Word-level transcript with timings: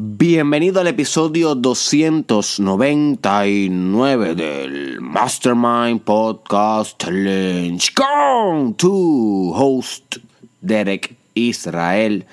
Bienvenido 0.00 0.80
al 0.80 0.86
episodio 0.86 1.56
299 1.56 4.36
del 4.36 5.00
Mastermind 5.00 6.02
Podcast 6.02 7.02
Challenge 7.02 7.84
con 7.94 8.74
tu 8.74 9.52
host 9.52 10.18
Derek 10.60 11.16
Israel. 11.34 12.26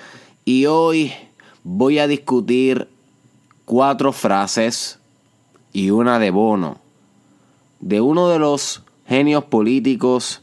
Y 0.44 0.66
hoy 0.66 1.12
voy 1.64 1.98
a 1.98 2.06
discutir 2.06 2.86
cuatro 3.64 4.12
frases 4.12 5.00
y 5.72 5.90
una 5.90 6.20
de 6.20 6.30
Bono 6.30 6.78
de 7.80 8.00
uno 8.00 8.28
de 8.28 8.38
los 8.38 8.84
genios 9.08 9.42
políticos 9.42 10.40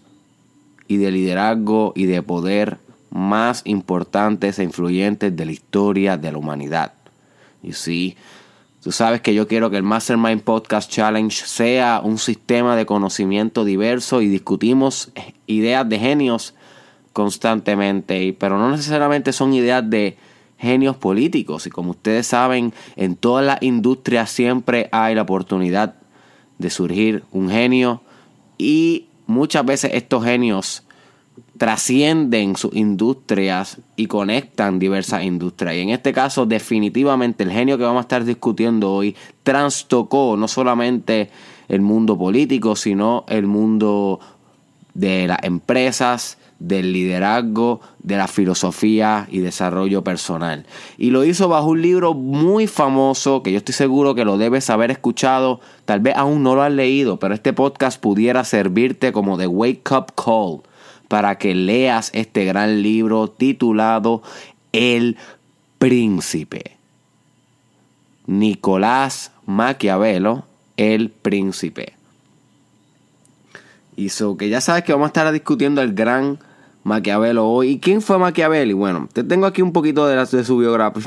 y 0.90 0.98
de 0.98 1.10
liderazgo 1.10 1.94
y 1.96 2.06
de 2.06 2.22
poder 2.22 2.80
más 3.12 3.62
importantes 3.64 4.60
e 4.60 4.64
influyentes 4.64 5.34
de 5.34 5.46
la 5.46 5.54
historia 5.54 6.18
de 6.18 6.30
la 6.30 6.38
humanidad. 6.38 6.92
Y 7.64 7.74
sí, 7.74 8.18
tú 8.84 8.92
sabes 8.92 9.22
que 9.22 9.34
yo 9.34 9.48
quiero 9.48 9.70
que 9.70 9.78
el 9.78 9.84
Mastermind 9.84 10.42
Podcast 10.42 10.92
Challenge 10.92 11.36
sea 11.46 12.02
un 12.04 12.18
sistema 12.18 12.76
de 12.76 12.86
conocimiento 12.86 13.64
diverso 13.64 14.22
y 14.22 14.28
discutimos 14.28 15.12
ideas 15.48 15.88
de 15.88 15.98
genios 15.98 16.54
constantemente, 17.14 18.36
pero 18.38 18.58
no 18.58 18.70
necesariamente 18.70 19.32
son 19.32 19.54
ideas 19.54 19.90
de 19.90 20.18
genios 20.58 20.98
políticos. 20.98 21.68
Y 21.68 21.70
como 21.70 21.92
ustedes 21.92 22.28
saben, 22.28 22.74
en 22.96 23.16
todas 23.16 23.46
las 23.46 23.62
industrias 23.62 24.30
siempre 24.30 24.90
hay 24.92 25.16
la 25.16 25.22
oportunidad 25.22 25.96
de 26.58 26.70
surgir 26.70 27.24
un 27.32 27.50
genio 27.50 28.02
y 28.58 29.08
muchas 29.28 29.66
veces 29.66 29.92
estos 29.94 30.24
genios 30.24 30.83
trascienden 31.64 32.58
sus 32.58 32.76
industrias 32.76 33.78
y 33.96 34.08
conectan 34.08 34.80
diversas 34.80 35.24
industrias. 35.24 35.76
Y 35.76 35.80
en 35.80 35.92
este 35.92 36.12
caso, 36.12 36.46
definitivamente, 36.46 37.46
el 37.46 37.52
genio 37.52 37.78
que 37.78 37.86
vamos 37.86 38.00
a 38.00 38.02
estar 38.02 38.26
discutiendo 38.26 38.92
hoy 38.92 39.16
trastocó 39.44 40.36
no 40.36 40.50
solamente 40.50 41.30
el 41.70 41.80
mundo 41.80 42.18
político, 42.18 42.76
sino 42.76 43.24
el 43.30 43.48
mundo 43.48 44.20
de 44.94 45.26
las 45.26 45.38
empresas, 45.44 46.38
del 46.60 46.92
liderazgo, 46.92 47.80
de 48.00 48.18
la 48.18 48.28
filosofía 48.28 49.30
y 49.32 49.40
desarrollo 49.40 50.04
personal. 50.04 50.66
Y 50.98 51.12
lo 51.12 51.24
hizo 51.24 51.48
bajo 51.48 51.70
un 51.70 51.82
libro 51.82 52.14
muy 52.14 52.68
famoso 52.68 53.42
que 53.42 53.54
yo 53.54 53.60
estoy 53.60 53.74
seguro 53.74 54.16
que 54.16 54.26
lo 54.26 54.38
debes 54.38 54.70
haber 54.70 54.92
escuchado, 54.92 55.62
tal 55.86 56.02
vez 56.02 56.16
aún 56.18 56.44
no 56.44 56.56
lo 56.56 56.62
has 56.62 56.74
leído, 56.74 57.20
pero 57.20 57.34
este 57.34 57.54
podcast 57.54 58.02
pudiera 58.02 58.44
servirte 58.44 59.14
como 59.14 59.38
de 59.38 59.48
wake 59.48 59.90
up 59.92 60.08
call 60.22 60.73
para 61.14 61.38
que 61.38 61.54
leas 61.54 62.10
este 62.16 62.44
gran 62.44 62.82
libro 62.82 63.28
titulado 63.28 64.24
El 64.72 65.16
Príncipe. 65.78 66.76
Nicolás 68.26 69.32
Maquiavelo, 69.46 70.46
El 70.76 71.12
Príncipe. 71.12 71.94
Y 73.96 74.10
so 74.10 74.38
que 74.38 74.50
ya 74.50 74.60
sabes 74.60 74.86
que 74.86 74.92
vamos 74.92 75.06
a 75.06 75.10
estar 75.10 75.32
discutiendo 75.32 75.84
el 75.84 75.94
gran 75.94 76.40
Maquiavelo 76.84 77.48
hoy. 77.48 77.74
¿Y 77.74 77.80
quién 77.80 78.02
fue 78.02 78.18
Maquiavelo? 78.18 78.76
Bueno, 78.76 79.08
te 79.14 79.24
tengo 79.24 79.46
aquí 79.46 79.62
un 79.62 79.72
poquito 79.72 80.08
de, 80.08 80.16
de, 80.16 80.44
su 80.44 80.62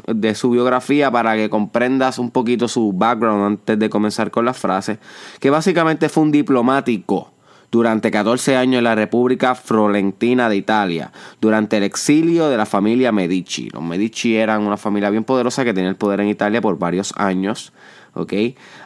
de 0.06 0.34
su 0.36 0.50
biografía 0.50 1.10
para 1.10 1.34
que 1.34 1.50
comprendas 1.50 2.20
un 2.20 2.30
poquito 2.30 2.68
su 2.68 2.92
background 2.92 3.44
antes 3.44 3.76
de 3.76 3.90
comenzar 3.90 4.30
con 4.30 4.44
las 4.44 4.56
frases. 4.56 4.98
Que 5.40 5.50
básicamente 5.50 6.08
fue 6.08 6.22
un 6.22 6.30
diplomático 6.30 7.32
durante 7.70 8.10
14 8.10 8.56
años 8.56 8.78
en 8.78 8.84
la 8.84 8.94
República 8.94 9.54
Florentina 9.54 10.48
de 10.48 10.56
Italia, 10.56 11.12
durante 11.40 11.76
el 11.76 11.82
exilio 11.82 12.48
de 12.48 12.56
la 12.56 12.66
familia 12.66 13.12
Medici. 13.12 13.68
Los 13.70 13.82
Medici 13.82 14.36
eran 14.36 14.62
una 14.62 14.76
familia 14.76 15.10
bien 15.10 15.24
poderosa 15.24 15.64
que 15.64 15.74
tenía 15.74 15.90
el 15.90 15.96
poder 15.96 16.20
en 16.20 16.28
Italia 16.28 16.60
por 16.60 16.78
varios 16.78 17.12
años. 17.16 17.72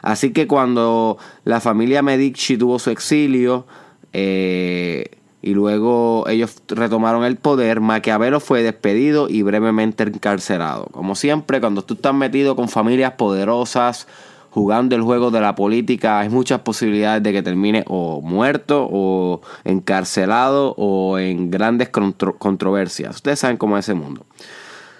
Así 0.01 0.33
que 0.33 0.47
cuando 0.47 1.17
la 1.45 1.61
familia 1.61 2.01
Medici 2.01 2.57
tuvo 2.57 2.79
su 2.79 2.89
exilio 2.89 3.65
eh, 4.13 5.05
y 5.41 5.53
luego 5.53 6.27
ellos 6.27 6.61
retomaron 6.67 7.23
el 7.23 7.37
poder, 7.37 7.79
Maquiavelo 7.79 8.39
fue 8.39 8.61
despedido 8.61 9.29
y 9.29 9.41
brevemente 9.41 10.03
encarcelado. 10.03 10.87
Como 10.91 11.15
siempre, 11.15 11.61
cuando 11.61 11.83
tú 11.83 11.93
estás 11.93 12.13
metido 12.13 12.55
con 12.55 12.67
familias 12.67 13.13
poderosas, 13.13 14.07
jugando 14.51 14.95
el 14.95 15.01
juego 15.01 15.31
de 15.31 15.41
la 15.41 15.55
política, 15.55 16.19
hay 16.19 16.29
muchas 16.29 16.59
posibilidades 16.59 17.23
de 17.23 17.33
que 17.33 17.41
termine 17.41 17.83
o 17.87 18.21
muerto 18.21 18.87
o 18.91 19.41
encarcelado 19.63 20.75
o 20.77 21.17
en 21.17 21.49
grandes 21.49 21.89
controversias. 21.89 23.15
Ustedes 23.15 23.39
saben 23.39 23.57
cómo 23.57 23.77
es 23.77 23.85
ese 23.85 23.95
mundo. 23.95 24.25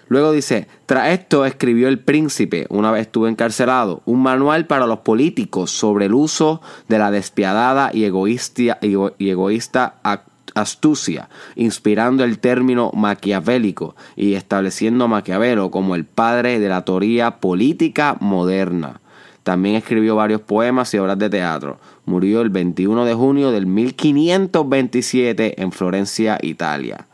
Luego 0.08 0.32
dice, 0.34 0.68
tras 0.88 1.10
esto 1.12 1.46
escribió 1.46 1.88
el 1.88 2.00
príncipe, 2.00 2.66
una 2.70 2.92
vez 2.92 3.04
estuvo 3.04 3.30
encarcelado, 3.30 4.02
un 4.06 4.22
manual 4.22 4.68
para 4.68 4.86
los 4.86 5.00
políticos 5.00 5.72
sobre 5.72 6.08
el 6.08 6.14
uso 6.14 6.62
de 6.90 7.00
la 7.00 7.12
despiadada 7.12 7.92
y 7.94 8.04
egoísta, 8.04 8.78
y 8.82 9.30
egoísta 9.30 10.02
astucia, 10.54 11.30
inspirando 11.56 12.26
el 12.26 12.40
término 12.40 12.92
maquiavélico 12.94 13.96
y 14.18 14.34
estableciendo 14.34 15.06
a 15.06 15.08
Maquiavelo 15.08 15.72
como 15.72 15.96
el 15.96 16.04
padre 16.04 16.60
de 16.60 16.68
la 16.68 16.84
teoría 16.84 17.40
política 17.40 18.18
moderna. 18.20 19.00
También 19.44 19.76
escribió 19.76 20.16
varios 20.16 20.42
poemas 20.42 20.94
y 20.94 20.98
obras 20.98 21.18
de 21.18 21.30
teatro. 21.30 21.80
Murió 22.06 22.42
el 22.42 22.50
21 22.50 23.06
de 23.06 23.14
junio 23.14 23.52
del 23.52 23.66
1527 23.66 25.62
en 25.62 25.72
Florencia, 25.72 26.38
Italia. 26.42 27.08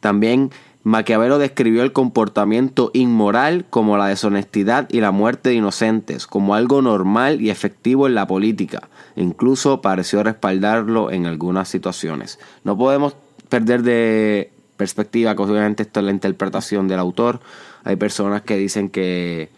También 0.00 0.50
Maquiavelo 0.84 1.38
describió 1.38 1.82
el 1.82 1.92
comportamiento 1.92 2.90
inmoral 2.92 3.66
como 3.70 3.96
la 3.96 4.08
deshonestidad 4.08 4.88
y 4.90 5.00
la 5.00 5.12
muerte 5.12 5.50
de 5.50 5.56
inocentes, 5.56 6.26
como 6.26 6.54
algo 6.54 6.82
normal 6.82 7.40
y 7.40 7.50
efectivo 7.50 8.06
en 8.06 8.16
la 8.16 8.26
política. 8.26 8.88
Incluso 9.14 9.80
pareció 9.80 10.22
respaldarlo 10.22 11.10
en 11.10 11.26
algunas 11.26 11.68
situaciones. 11.68 12.40
No 12.64 12.76
podemos 12.76 13.14
perder 13.48 13.82
de 13.82 14.50
perspectiva, 14.82 15.36
que 15.36 15.42
obviamente 15.42 15.84
esto 15.84 16.00
es 16.00 16.06
la 16.06 16.10
interpretación 16.10 16.88
del 16.88 16.98
autor, 16.98 17.38
hay 17.84 17.94
personas 17.94 18.42
que 18.42 18.56
dicen 18.56 18.90
que, 18.90 19.48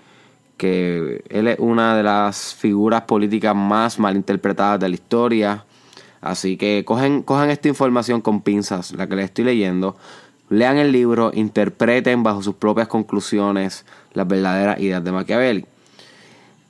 que 0.58 1.24
él 1.30 1.48
es 1.48 1.58
una 1.58 1.96
de 1.96 2.02
las 2.02 2.54
figuras 2.54 3.02
políticas 3.02 3.56
más 3.56 3.98
mal 3.98 4.16
interpretadas 4.16 4.80
de 4.80 4.88
la 4.90 4.94
historia. 4.94 5.64
Así 6.20 6.58
que 6.58 6.84
cogen, 6.84 7.22
cojan 7.22 7.48
esta 7.48 7.68
información 7.68 8.20
con 8.20 8.42
pinzas, 8.42 8.92
la 8.92 9.06
que 9.06 9.16
les 9.16 9.24
estoy 9.26 9.46
leyendo. 9.46 9.96
Lean 10.50 10.76
el 10.76 10.92
libro, 10.92 11.30
interpreten 11.32 12.22
bajo 12.22 12.42
sus 12.42 12.56
propias 12.56 12.88
conclusiones 12.88 13.86
las 14.12 14.28
verdaderas 14.28 14.78
ideas 14.78 15.02
de 15.02 15.12
Machiavelli. 15.12 15.64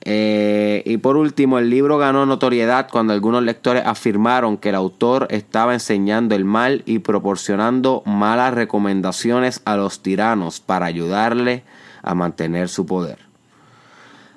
Eh, 0.07 0.83
y 0.85 0.97
por 0.97 1.17
último, 1.17 1.57
el 1.57 1.71
libro 1.71 1.97
ganó 1.97 2.27
notoriedad 2.27 2.87
cuando 2.91 3.11
algunos 3.11 3.41
lectores 3.41 3.83
afirmaron 3.85 4.57
que 4.57 4.69
el 4.69 4.75
autor 4.75 5.27
estaba 5.31 5.73
enseñando 5.73 6.35
el 6.35 6.45
mal 6.45 6.83
y 6.85 6.99
proporcionando 6.99 8.03
malas 8.05 8.53
recomendaciones 8.53 9.61
a 9.65 9.75
los 9.75 10.03
tiranos 10.03 10.59
para 10.59 10.85
ayudarle 10.85 11.63
a 12.03 12.13
mantener 12.13 12.69
su 12.69 12.85
poder. 12.85 13.17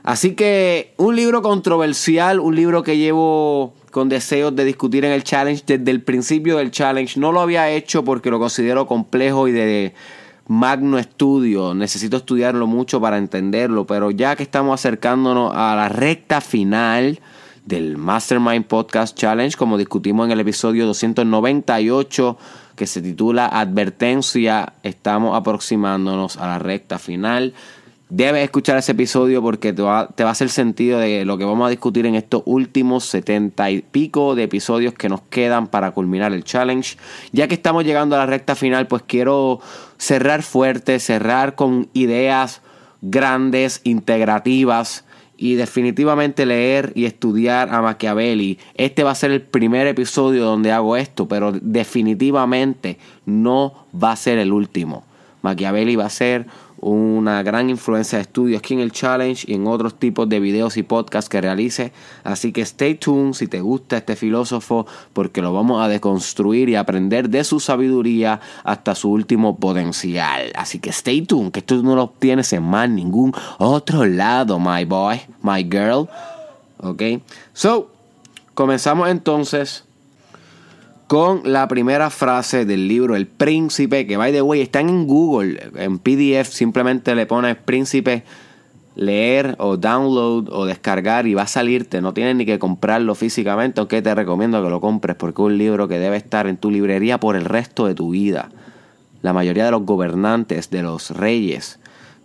Así 0.05 0.35
que 0.35 0.95
un 0.97 1.17
libro 1.17 1.43
controversial, 1.43 2.41
un 2.41 2.57
libro 2.57 2.83
que 2.83 2.97
llevo 2.97 3.75
con 3.91 4.09
deseos 4.09 4.57
de 4.57 4.65
discutir 4.65 5.05
en 5.05 5.13
el 5.13 5.23
challenge 5.23 5.65
desde 5.67 5.91
el 5.91 6.03
principio 6.03 6.57
del 6.57 6.71
challenge. 6.71 7.21
No 7.21 7.31
lo 7.31 7.43
había 7.43 7.69
hecho 7.69 8.05
porque 8.05 8.31
lo 8.31 8.39
considero 8.39 8.87
complejo 8.87 9.49
y 9.49 9.53
de 9.53 9.93
magno 10.49 10.99
estudio, 10.99 11.75
necesito 11.75 12.17
estudiarlo 12.17 12.67
mucho 12.67 13.01
para 13.01 13.19
entenderlo, 13.19 13.87
pero 13.87 14.11
ya 14.11 14.35
que 14.35 14.43
estamos 14.43 14.81
acercándonos 14.81 15.55
a 15.55 15.77
la 15.77 15.89
recta 15.91 16.41
final 16.41 17.21
del 17.67 17.99
Mastermind 17.99 18.65
Podcast 18.65 19.17
Challenge, 19.17 19.55
como 19.57 19.77
discutimos 19.77 20.25
en 20.25 20.33
el 20.33 20.41
episodio 20.41 20.87
298 20.87 22.39
que 22.75 22.87
se 22.87 23.03
titula 23.03 23.47
Advertencia, 23.47 24.73
estamos 24.83 25.37
aproximándonos 25.37 26.39
a 26.39 26.47
la 26.47 26.59
recta 26.59 26.99
final. 26.99 27.53
Debes 28.11 28.43
escuchar 28.43 28.79
ese 28.79 28.93
episodio 28.93 29.43
porque 29.43 29.75
te 29.75 29.83
va, 29.83 30.09
te 30.09 30.25
va, 30.25 30.31
a 30.31 30.33
hacer 30.33 30.49
sentido 30.49 30.99
de 30.99 31.27
lo 31.27 31.37
que 31.37 31.45
vamos 31.45 31.67
a 31.67 31.71
discutir 31.71 32.07
en 32.07 32.15
estos 32.15 32.43
últimos 32.47 33.05
setenta 33.05 33.71
y 33.71 33.83
pico 33.83 34.35
de 34.35 34.45
episodios 34.45 34.95
que 34.95 35.11
nos 35.11 35.21
quedan 35.23 35.67
para 35.67 35.91
culminar 35.91 36.33
el 36.33 36.43
challenge. 36.43 36.97
Ya 37.33 37.49
que 37.49 37.55
estamos 37.55 37.85
llegando 37.85 38.17
a 38.17 38.21
la 38.21 38.27
recta 38.27 38.55
final, 38.55 38.87
pues 38.87 39.03
quiero 39.07 39.61
cerrar 39.99 40.43
fuerte, 40.43 41.01
cerrar 41.01 41.55
con 41.55 41.91
ideas 41.93 42.63
grandes, 43.03 43.83
integrativas 43.85 45.05
y 45.37 45.57
definitivamente 45.57 46.47
leer 46.47 46.93
y 46.95 47.05
estudiar 47.05 47.73
a 47.75 47.83
Machiavelli. 47.83 48.59
Este 48.75 49.05
va 49.05 49.11
a 49.11 49.17
ser 49.17 49.33
el 49.33 49.43
primer 49.43 49.87
episodio 49.87 50.47
donde 50.47 50.73
hago 50.73 50.97
esto, 50.97 51.29
pero 51.29 51.53
definitivamente 51.53 52.99
no 53.27 53.87
va 53.95 54.13
a 54.13 54.17
ser 54.17 54.39
el 54.39 54.51
último. 54.51 55.05
Machiavelli 55.43 55.95
va 55.95 56.07
a 56.07 56.11
ser 56.11 56.47
una 56.81 57.43
gran 57.43 57.71
influencia 57.71 58.19
de 58.19 58.23
estudios 58.23 58.61
aquí 58.61 58.75
en 58.75 58.81
el 58.81 58.93
challenge 58.93 59.45
y 59.51 59.55
en 59.55 59.67
otros 59.67 59.95
tipos 59.95 60.29
de 60.29 60.41
videos 60.41 60.77
y 60.77 60.83
podcasts 60.83 61.29
que 61.29 61.41
realice. 61.41 61.93
Así 62.25 62.53
que 62.53 62.63
stay 62.63 62.95
tuned 62.95 63.35
si 63.35 63.49
te 63.49 63.61
gusta 63.61 63.97
este 63.97 64.17
filósofo 64.17 64.87
porque 65.13 65.43
lo 65.43 65.53
vamos 65.53 65.83
a 65.83 65.89
deconstruir 65.89 66.69
y 66.69 66.77
aprender 66.77 67.29
de 67.31 67.45
su 67.45 67.61
sabiduría 67.61 68.41
hasta 68.65 68.95
su 68.95 69.11
último 69.11 69.57
potencial. 69.57 70.53
Así 70.55 70.79
que 70.79 70.91
stay 70.91 71.23
tuned, 71.23 71.51
que 71.51 71.61
esto 71.61 71.83
no 71.83 71.97
lo 71.97 72.05
obtienes 72.05 72.53
en 72.53 72.63
más 72.63 72.89
ningún 72.89 73.35
otro 73.59 74.05
lado, 74.07 74.61
my 74.61 74.85
boy, 74.85 75.21
my 75.43 75.63
girl. 75.65 76.09
Ok, 76.81 77.03
so 77.53 77.91
comenzamos 78.55 79.09
entonces 79.09 79.85
con 81.09 81.41
la 81.51 81.67
primera 81.69 82.11
frase 82.11 82.67
del 82.67 82.87
libro 82.87 83.17
El 83.17 83.27
Príncipe, 83.27 84.07
que 84.07 84.19
by 84.19 84.31
the 84.31 84.43
way 84.43 84.61
están 84.61 84.91
en 84.91 85.07
Google, 85.07 85.59
en 85.77 85.99
PDF, 85.99 86.51
simplemente 86.51 87.15
le 87.15 87.25
pones 87.25 87.57
Príncipe, 87.57 88.25
leer 88.95 89.57
o 89.59 89.79
download 89.79 90.51
o 90.53 90.67
descargar 90.67 91.27
y 91.27 91.33
va 91.33 91.43
a 91.43 91.47
salirte, 91.47 92.03
no 92.03 92.13
tienes 92.13 92.37
ni 92.37 92.45
que 92.45 92.59
comprarlo 92.59 93.15
físicamente, 93.15 93.81
aunque 93.81 94.03
te 94.03 94.15
recomiendo 94.15 94.63
que 94.63 94.69
lo 94.69 94.83
compres 94.83 95.17
porque 95.17 95.41
es 95.41 95.47
un 95.47 95.57
libro 95.57 95.89
que 95.89 95.99
debe 95.99 96.19
estar 96.19 96.47
en 96.47 96.59
tu 96.59 96.71
librería 96.71 97.19
por 97.19 97.37
el 97.37 97.47
resto 97.47 97.87
de 97.87 97.95
tu 97.95 98.11
vida. 98.11 98.51
La 99.23 99.33
mayoría 99.33 99.65
de 99.65 99.71
los 99.71 99.85
gobernantes, 99.85 100.69
de 100.69 100.83
los 100.83 101.11
reyes, 101.13 101.78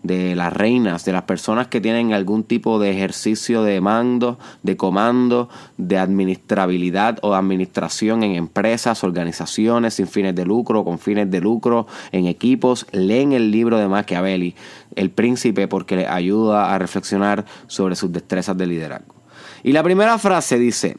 de 0.03 0.35
las 0.35 0.53
reinas, 0.53 1.05
de 1.05 1.13
las 1.13 1.23
personas 1.23 1.67
que 1.67 1.81
tienen 1.81 2.13
algún 2.13 2.43
tipo 2.43 2.77
de 2.77 2.91
ejercicio 2.91 3.63
de 3.63 3.81
mando, 3.81 4.37
de 4.61 4.77
comando, 4.77 5.49
de 5.77 5.97
administrabilidad 5.97 7.19
o 7.21 7.33
administración 7.33 8.23
en 8.23 8.35
empresas, 8.35 9.03
organizaciones 9.03 9.95
sin 9.95 10.07
fines 10.07 10.35
de 10.35 10.45
lucro, 10.45 10.83
con 10.83 10.99
fines 10.99 11.31
de 11.31 11.39
lucro, 11.39 11.87
en 12.11 12.27
equipos, 12.27 12.85
leen 12.91 13.31
el 13.31 13.49
libro 13.49 13.77
de 13.77 13.87
Machiavelli, 13.87 14.55
El 14.95 15.09
Príncipe, 15.09 15.67
porque 15.67 15.95
les 15.95 16.09
ayuda 16.09 16.73
a 16.73 16.77
reflexionar 16.77 17.45
sobre 17.67 17.95
sus 17.95 18.11
destrezas 18.11 18.57
de 18.57 18.67
liderazgo. 18.67 19.15
Y 19.63 19.71
la 19.71 19.83
primera 19.83 20.17
frase 20.17 20.59
dice, 20.59 20.97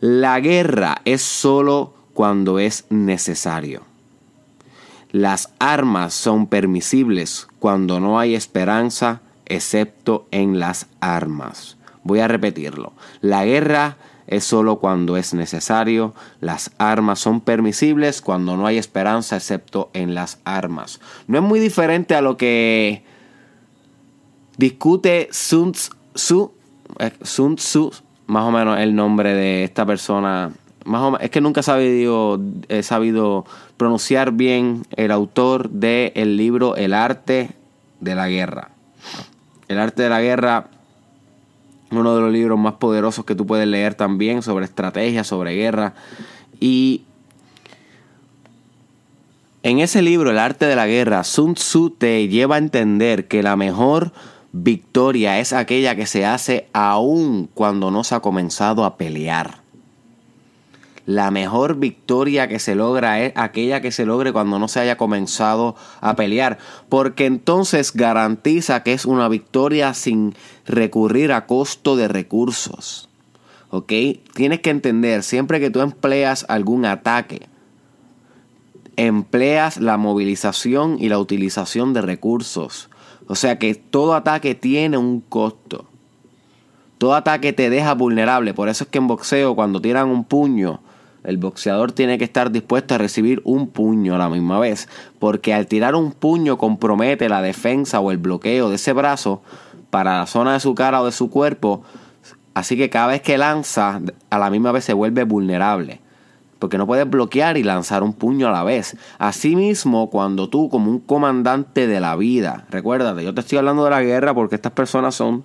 la 0.00 0.40
guerra 0.40 1.02
es 1.04 1.20
solo 1.20 1.92
cuando 2.14 2.58
es 2.58 2.86
necesario. 2.88 3.95
Las 5.16 5.48
armas 5.60 6.12
son 6.12 6.46
permisibles 6.46 7.48
cuando 7.58 8.00
no 8.00 8.18
hay 8.18 8.34
esperanza 8.34 9.22
excepto 9.46 10.26
en 10.30 10.58
las 10.58 10.88
armas. 11.00 11.78
Voy 12.02 12.20
a 12.20 12.28
repetirlo. 12.28 12.92
La 13.22 13.46
guerra 13.46 13.96
es 14.26 14.44
solo 14.44 14.78
cuando 14.78 15.16
es 15.16 15.32
necesario. 15.32 16.12
Las 16.42 16.70
armas 16.76 17.18
son 17.18 17.40
permisibles 17.40 18.20
cuando 18.20 18.58
no 18.58 18.66
hay 18.66 18.76
esperanza 18.76 19.36
excepto 19.36 19.88
en 19.94 20.14
las 20.14 20.38
armas. 20.44 21.00
No 21.28 21.38
es 21.38 21.44
muy 21.44 21.60
diferente 21.60 22.14
a 22.14 22.20
lo 22.20 22.36
que 22.36 23.02
discute 24.58 25.28
Sun 25.30 25.72
Tzu, 25.72 26.52
eh, 26.98 27.12
Sun 27.22 27.56
Tzu 27.56 27.90
más 28.26 28.44
o 28.44 28.50
menos 28.50 28.78
el 28.78 28.94
nombre 28.94 29.32
de 29.32 29.64
esta 29.64 29.86
persona 29.86 30.52
más 30.86 31.20
es 31.20 31.30
que 31.30 31.40
nunca 31.40 31.60
he 31.60 31.62
sabido, 31.62 32.40
he 32.68 32.82
sabido 32.82 33.44
pronunciar 33.76 34.32
bien 34.32 34.84
el 34.96 35.10
autor 35.10 35.68
del 35.70 36.36
libro 36.36 36.76
El 36.76 36.94
arte 36.94 37.50
de 38.00 38.14
la 38.14 38.28
guerra. 38.28 38.70
El 39.68 39.78
arte 39.78 40.04
de 40.04 40.08
la 40.08 40.22
guerra, 40.22 40.68
uno 41.90 42.14
de 42.14 42.20
los 42.20 42.32
libros 42.32 42.58
más 42.58 42.74
poderosos 42.74 43.24
que 43.24 43.34
tú 43.34 43.46
puedes 43.46 43.66
leer 43.66 43.94
también 43.94 44.42
sobre 44.42 44.64
estrategia, 44.64 45.24
sobre 45.24 45.54
guerra. 45.54 45.94
Y 46.60 47.02
en 49.62 49.80
ese 49.80 50.02
libro, 50.02 50.30
El 50.30 50.38
arte 50.38 50.66
de 50.66 50.76
la 50.76 50.86
guerra, 50.86 51.24
Sun 51.24 51.54
Tzu 51.54 51.90
te 51.90 52.28
lleva 52.28 52.54
a 52.54 52.58
entender 52.58 53.26
que 53.26 53.42
la 53.42 53.56
mejor 53.56 54.12
victoria 54.52 55.40
es 55.40 55.52
aquella 55.52 55.96
que 55.96 56.06
se 56.06 56.24
hace 56.24 56.68
aún 56.72 57.50
cuando 57.52 57.90
no 57.90 58.04
se 58.04 58.14
ha 58.14 58.20
comenzado 58.20 58.84
a 58.84 58.96
pelear 58.96 59.65
la 61.06 61.30
mejor 61.30 61.76
victoria 61.76 62.48
que 62.48 62.58
se 62.58 62.74
logra 62.74 63.22
es 63.22 63.32
aquella 63.36 63.80
que 63.80 63.92
se 63.92 64.04
logre 64.04 64.32
cuando 64.32 64.58
no 64.58 64.66
se 64.66 64.80
haya 64.80 64.96
comenzado 64.96 65.76
a 66.00 66.16
pelear, 66.16 66.58
porque 66.88 67.26
entonces 67.26 67.92
garantiza 67.94 68.82
que 68.82 68.92
es 68.92 69.06
una 69.06 69.28
victoria 69.28 69.94
sin 69.94 70.34
recurrir 70.66 71.32
a 71.32 71.46
costo 71.46 71.96
de 71.96 72.08
recursos. 72.08 73.08
¿Ok? 73.70 73.92
Tienes 74.34 74.60
que 74.60 74.70
entender, 74.70 75.22
siempre 75.22 75.60
que 75.60 75.70
tú 75.70 75.80
empleas 75.80 76.44
algún 76.48 76.84
ataque, 76.84 77.48
empleas 78.96 79.76
la 79.76 79.96
movilización 79.98 80.96
y 80.98 81.08
la 81.08 81.18
utilización 81.18 81.92
de 81.92 82.02
recursos. 82.02 82.90
O 83.28 83.34
sea 83.34 83.58
que 83.58 83.74
todo 83.74 84.14
ataque 84.14 84.54
tiene 84.54 84.98
un 84.98 85.20
costo. 85.20 85.86
Todo 86.98 87.14
ataque 87.14 87.52
te 87.52 87.70
deja 87.70 87.94
vulnerable. 87.94 88.54
Por 88.54 88.68
eso 88.68 88.84
es 88.84 88.90
que 88.90 88.98
en 88.98 89.06
boxeo 89.06 89.54
cuando 89.54 89.80
tiran 89.80 90.08
un 90.08 90.24
puño, 90.24 90.80
el 91.26 91.38
boxeador 91.38 91.90
tiene 91.90 92.18
que 92.18 92.24
estar 92.24 92.52
dispuesto 92.52 92.94
a 92.94 92.98
recibir 92.98 93.42
un 93.44 93.66
puño 93.66 94.14
a 94.14 94.18
la 94.18 94.28
misma 94.28 94.60
vez, 94.60 94.88
porque 95.18 95.52
al 95.52 95.66
tirar 95.66 95.96
un 95.96 96.12
puño 96.12 96.56
compromete 96.56 97.28
la 97.28 97.42
defensa 97.42 97.98
o 97.98 98.12
el 98.12 98.18
bloqueo 98.18 98.70
de 98.70 98.76
ese 98.76 98.92
brazo 98.92 99.42
para 99.90 100.18
la 100.18 100.26
zona 100.26 100.52
de 100.52 100.60
su 100.60 100.74
cara 100.76 101.02
o 101.02 101.06
de 101.06 101.10
su 101.10 101.28
cuerpo, 101.28 101.82
así 102.54 102.76
que 102.76 102.90
cada 102.90 103.08
vez 103.08 103.22
que 103.22 103.38
lanza 103.38 104.00
a 104.30 104.38
la 104.38 104.50
misma 104.50 104.70
vez 104.70 104.84
se 104.84 104.92
vuelve 104.92 105.24
vulnerable. 105.24 106.00
Porque 106.60 106.78
no 106.78 106.86
puedes 106.86 107.10
bloquear 107.10 107.58
y 107.58 107.62
lanzar 107.62 108.02
un 108.02 108.14
puño 108.14 108.48
a 108.48 108.50
la 108.50 108.64
vez. 108.64 108.96
Asimismo, 109.18 110.08
cuando 110.08 110.48
tú, 110.48 110.70
como 110.70 110.90
un 110.90 111.00
comandante 111.00 111.86
de 111.86 112.00
la 112.00 112.16
vida, 112.16 112.64
recuérdate, 112.70 113.22
yo 113.22 113.34
te 113.34 113.40
estoy 113.40 113.58
hablando 113.58 113.84
de 113.84 113.90
la 113.90 114.00
guerra 114.00 114.32
porque 114.32 114.54
estas 114.54 114.72
personas 114.72 115.14
son 115.14 115.44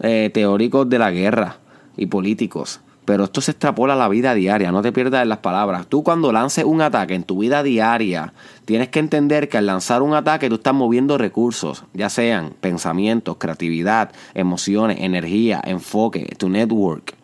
eh, 0.00 0.30
teóricos 0.32 0.88
de 0.88 0.98
la 1.00 1.10
guerra 1.10 1.56
y 1.96 2.06
políticos. 2.06 2.80
Pero 3.08 3.24
esto 3.24 3.40
se 3.40 3.52
extrapola 3.52 3.94
a 3.94 3.96
la 3.96 4.06
vida 4.06 4.34
diaria, 4.34 4.70
no 4.70 4.82
te 4.82 4.92
pierdas 4.92 5.22
en 5.22 5.30
las 5.30 5.38
palabras. 5.38 5.86
Tú 5.86 6.02
cuando 6.02 6.30
lances 6.30 6.66
un 6.66 6.82
ataque 6.82 7.14
en 7.14 7.22
tu 7.22 7.38
vida 7.38 7.62
diaria, 7.62 8.34
tienes 8.66 8.90
que 8.90 8.98
entender 8.98 9.48
que 9.48 9.56
al 9.56 9.64
lanzar 9.64 10.02
un 10.02 10.12
ataque 10.12 10.50
tú 10.50 10.56
estás 10.56 10.74
moviendo 10.74 11.16
recursos, 11.16 11.84
ya 11.94 12.10
sean 12.10 12.52
pensamientos, 12.60 13.38
creatividad, 13.38 14.12
emociones, 14.34 14.98
energía, 15.00 15.58
enfoque, 15.64 16.26
tu 16.36 16.50
network. 16.50 17.14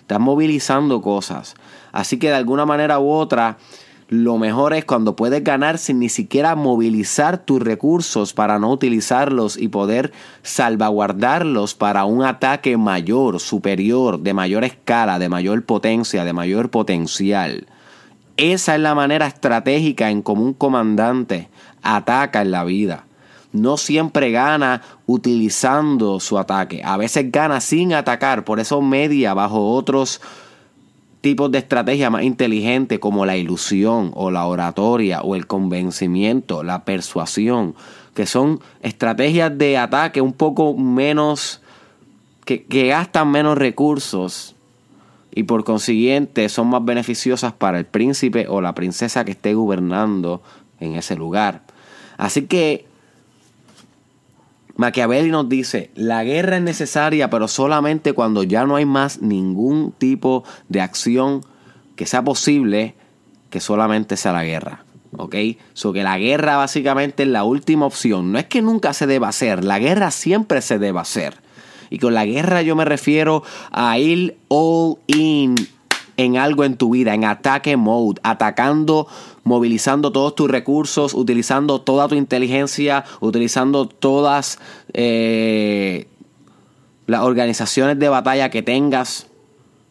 Estás 0.00 0.20
movilizando 0.20 1.02
cosas. 1.02 1.54
Así 1.92 2.18
que 2.18 2.28
de 2.28 2.36
alguna 2.36 2.64
manera 2.64 2.98
u 2.98 3.10
otra, 3.10 3.58
lo 4.08 4.38
mejor 4.38 4.72
es 4.72 4.84
cuando 4.84 5.16
puedes 5.16 5.42
ganar 5.42 5.78
sin 5.78 5.98
ni 5.98 6.08
siquiera 6.08 6.54
movilizar 6.54 7.38
tus 7.38 7.60
recursos 7.60 8.32
para 8.32 8.60
no 8.60 8.70
utilizarlos 8.70 9.56
y 9.56 9.66
poder 9.66 10.12
salvaguardarlos 10.42 11.74
para 11.74 12.04
un 12.04 12.22
ataque 12.22 12.76
mayor, 12.76 13.40
superior, 13.40 14.20
de 14.20 14.32
mayor 14.32 14.62
escala, 14.62 15.18
de 15.18 15.28
mayor 15.28 15.64
potencia, 15.64 16.24
de 16.24 16.32
mayor 16.32 16.70
potencial. 16.70 17.66
Esa 18.36 18.76
es 18.76 18.80
la 18.80 18.94
manera 18.94 19.26
estratégica 19.26 20.10
en 20.10 20.22
como 20.22 20.44
un 20.44 20.54
comandante 20.54 21.48
ataca 21.82 22.42
en 22.42 22.52
la 22.52 22.62
vida. 22.62 23.06
No 23.52 23.76
siempre 23.76 24.30
gana 24.30 24.82
utilizando 25.06 26.20
su 26.20 26.38
ataque. 26.38 26.82
A 26.84 26.96
veces 26.96 27.32
gana 27.32 27.60
sin 27.60 27.94
atacar. 27.94 28.44
Por 28.44 28.60
eso 28.60 28.82
media 28.82 29.34
bajo 29.34 29.72
otros 29.72 30.20
tipos 31.26 31.50
de 31.50 31.58
estrategia 31.58 32.08
más 32.08 32.22
inteligente 32.22 33.00
como 33.00 33.26
la 33.26 33.36
ilusión 33.36 34.12
o 34.14 34.30
la 34.30 34.46
oratoria 34.46 35.22
o 35.22 35.34
el 35.34 35.48
convencimiento, 35.48 36.62
la 36.62 36.84
persuasión, 36.84 37.74
que 38.14 38.26
son 38.26 38.60
estrategias 38.80 39.58
de 39.58 39.76
ataque 39.76 40.20
un 40.20 40.32
poco 40.32 40.76
menos, 40.76 41.62
que, 42.44 42.62
que 42.62 42.86
gastan 42.86 43.28
menos 43.32 43.58
recursos 43.58 44.54
y 45.34 45.42
por 45.42 45.64
consiguiente 45.64 46.48
son 46.48 46.68
más 46.68 46.84
beneficiosas 46.84 47.52
para 47.52 47.80
el 47.80 47.86
príncipe 47.86 48.46
o 48.48 48.60
la 48.60 48.76
princesa 48.76 49.24
que 49.24 49.32
esté 49.32 49.54
gobernando 49.54 50.42
en 50.78 50.94
ese 50.94 51.16
lugar. 51.16 51.62
Así 52.18 52.42
que 52.42 52.85
Machiavelli 54.76 55.30
nos 55.30 55.48
dice, 55.48 55.90
la 55.94 56.22
guerra 56.24 56.56
es 56.56 56.62
necesaria, 56.62 57.30
pero 57.30 57.48
solamente 57.48 58.12
cuando 58.12 58.42
ya 58.42 58.66
no 58.66 58.76
hay 58.76 58.84
más 58.84 59.22
ningún 59.22 59.92
tipo 59.92 60.44
de 60.68 60.80
acción 60.80 61.40
que 61.96 62.06
sea 62.06 62.22
posible 62.22 62.94
que 63.50 63.60
solamente 63.60 64.16
sea 64.16 64.32
la 64.32 64.44
guerra. 64.44 64.84
¿Ok? 65.16 65.34
So 65.72 65.92
que 65.92 66.02
la 66.02 66.18
guerra 66.18 66.56
básicamente 66.56 67.22
es 67.22 67.28
la 67.30 67.44
última 67.44 67.86
opción. 67.86 68.32
No 68.32 68.38
es 68.38 68.44
que 68.46 68.60
nunca 68.60 68.92
se 68.92 69.06
deba 69.06 69.28
hacer, 69.28 69.64
la 69.64 69.78
guerra 69.78 70.10
siempre 70.10 70.60
se 70.60 70.78
debe 70.78 71.00
hacer. 71.00 71.40
Y 71.88 71.98
con 71.98 72.14
la 72.14 72.26
guerra 72.26 72.62
yo 72.62 72.76
me 72.76 72.84
refiero 72.84 73.42
a 73.70 73.98
ir 73.98 74.36
all 74.48 74.98
in 75.06 75.54
en 76.16 76.36
algo 76.36 76.64
en 76.64 76.76
tu 76.76 76.90
vida, 76.90 77.14
en 77.14 77.24
ataque 77.24 77.76
mode, 77.76 78.20
atacando, 78.22 79.06
movilizando 79.46 80.10
todos 80.10 80.34
tus 80.34 80.50
recursos, 80.50 81.14
utilizando 81.14 81.80
toda 81.80 82.08
tu 82.08 82.16
inteligencia, 82.16 83.04
utilizando 83.20 83.86
todas 83.86 84.58
eh, 84.92 86.08
las 87.06 87.20
organizaciones 87.20 87.96
de 87.96 88.08
batalla 88.08 88.50
que 88.50 88.62
tengas, 88.62 89.28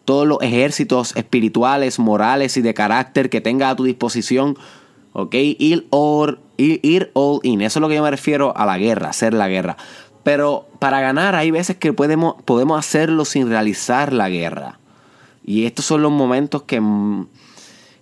todos 0.03 0.27
los 0.27 0.39
ejércitos 0.41 1.15
espirituales, 1.15 1.99
morales 1.99 2.57
y 2.57 2.61
de 2.61 2.73
carácter 2.73 3.29
que 3.29 3.39
tengas 3.39 3.71
a 3.71 3.75
tu 3.77 3.85
disposición, 3.85 4.57
¿ok? 5.13 5.33
Ir 5.33 5.87
all, 5.89 6.37
ir, 6.57 7.11
all 7.13 7.39
in, 7.43 7.61
eso 7.61 7.79
es 7.79 7.81
lo 7.81 7.87
que 7.87 7.95
yo 7.95 8.03
me 8.03 8.11
refiero 8.11 8.51
a 8.57 8.65
la 8.65 8.77
guerra, 8.77 9.11
hacer 9.11 9.33
la 9.33 9.47
guerra. 9.47 9.77
Pero 10.23 10.67
para 10.79 10.99
ganar 10.99 11.33
hay 11.33 11.51
veces 11.51 11.77
que 11.77 11.93
podemos, 11.93 12.35
podemos 12.43 12.77
hacerlo 12.77 13.23
sin 13.23 13.47
realizar 13.47 14.11
la 14.11 14.27
guerra. 14.27 14.79
Y 15.45 15.65
estos 15.65 15.85
son 15.85 16.01
los 16.01 16.11
momentos 16.11 16.63
que 16.63 16.81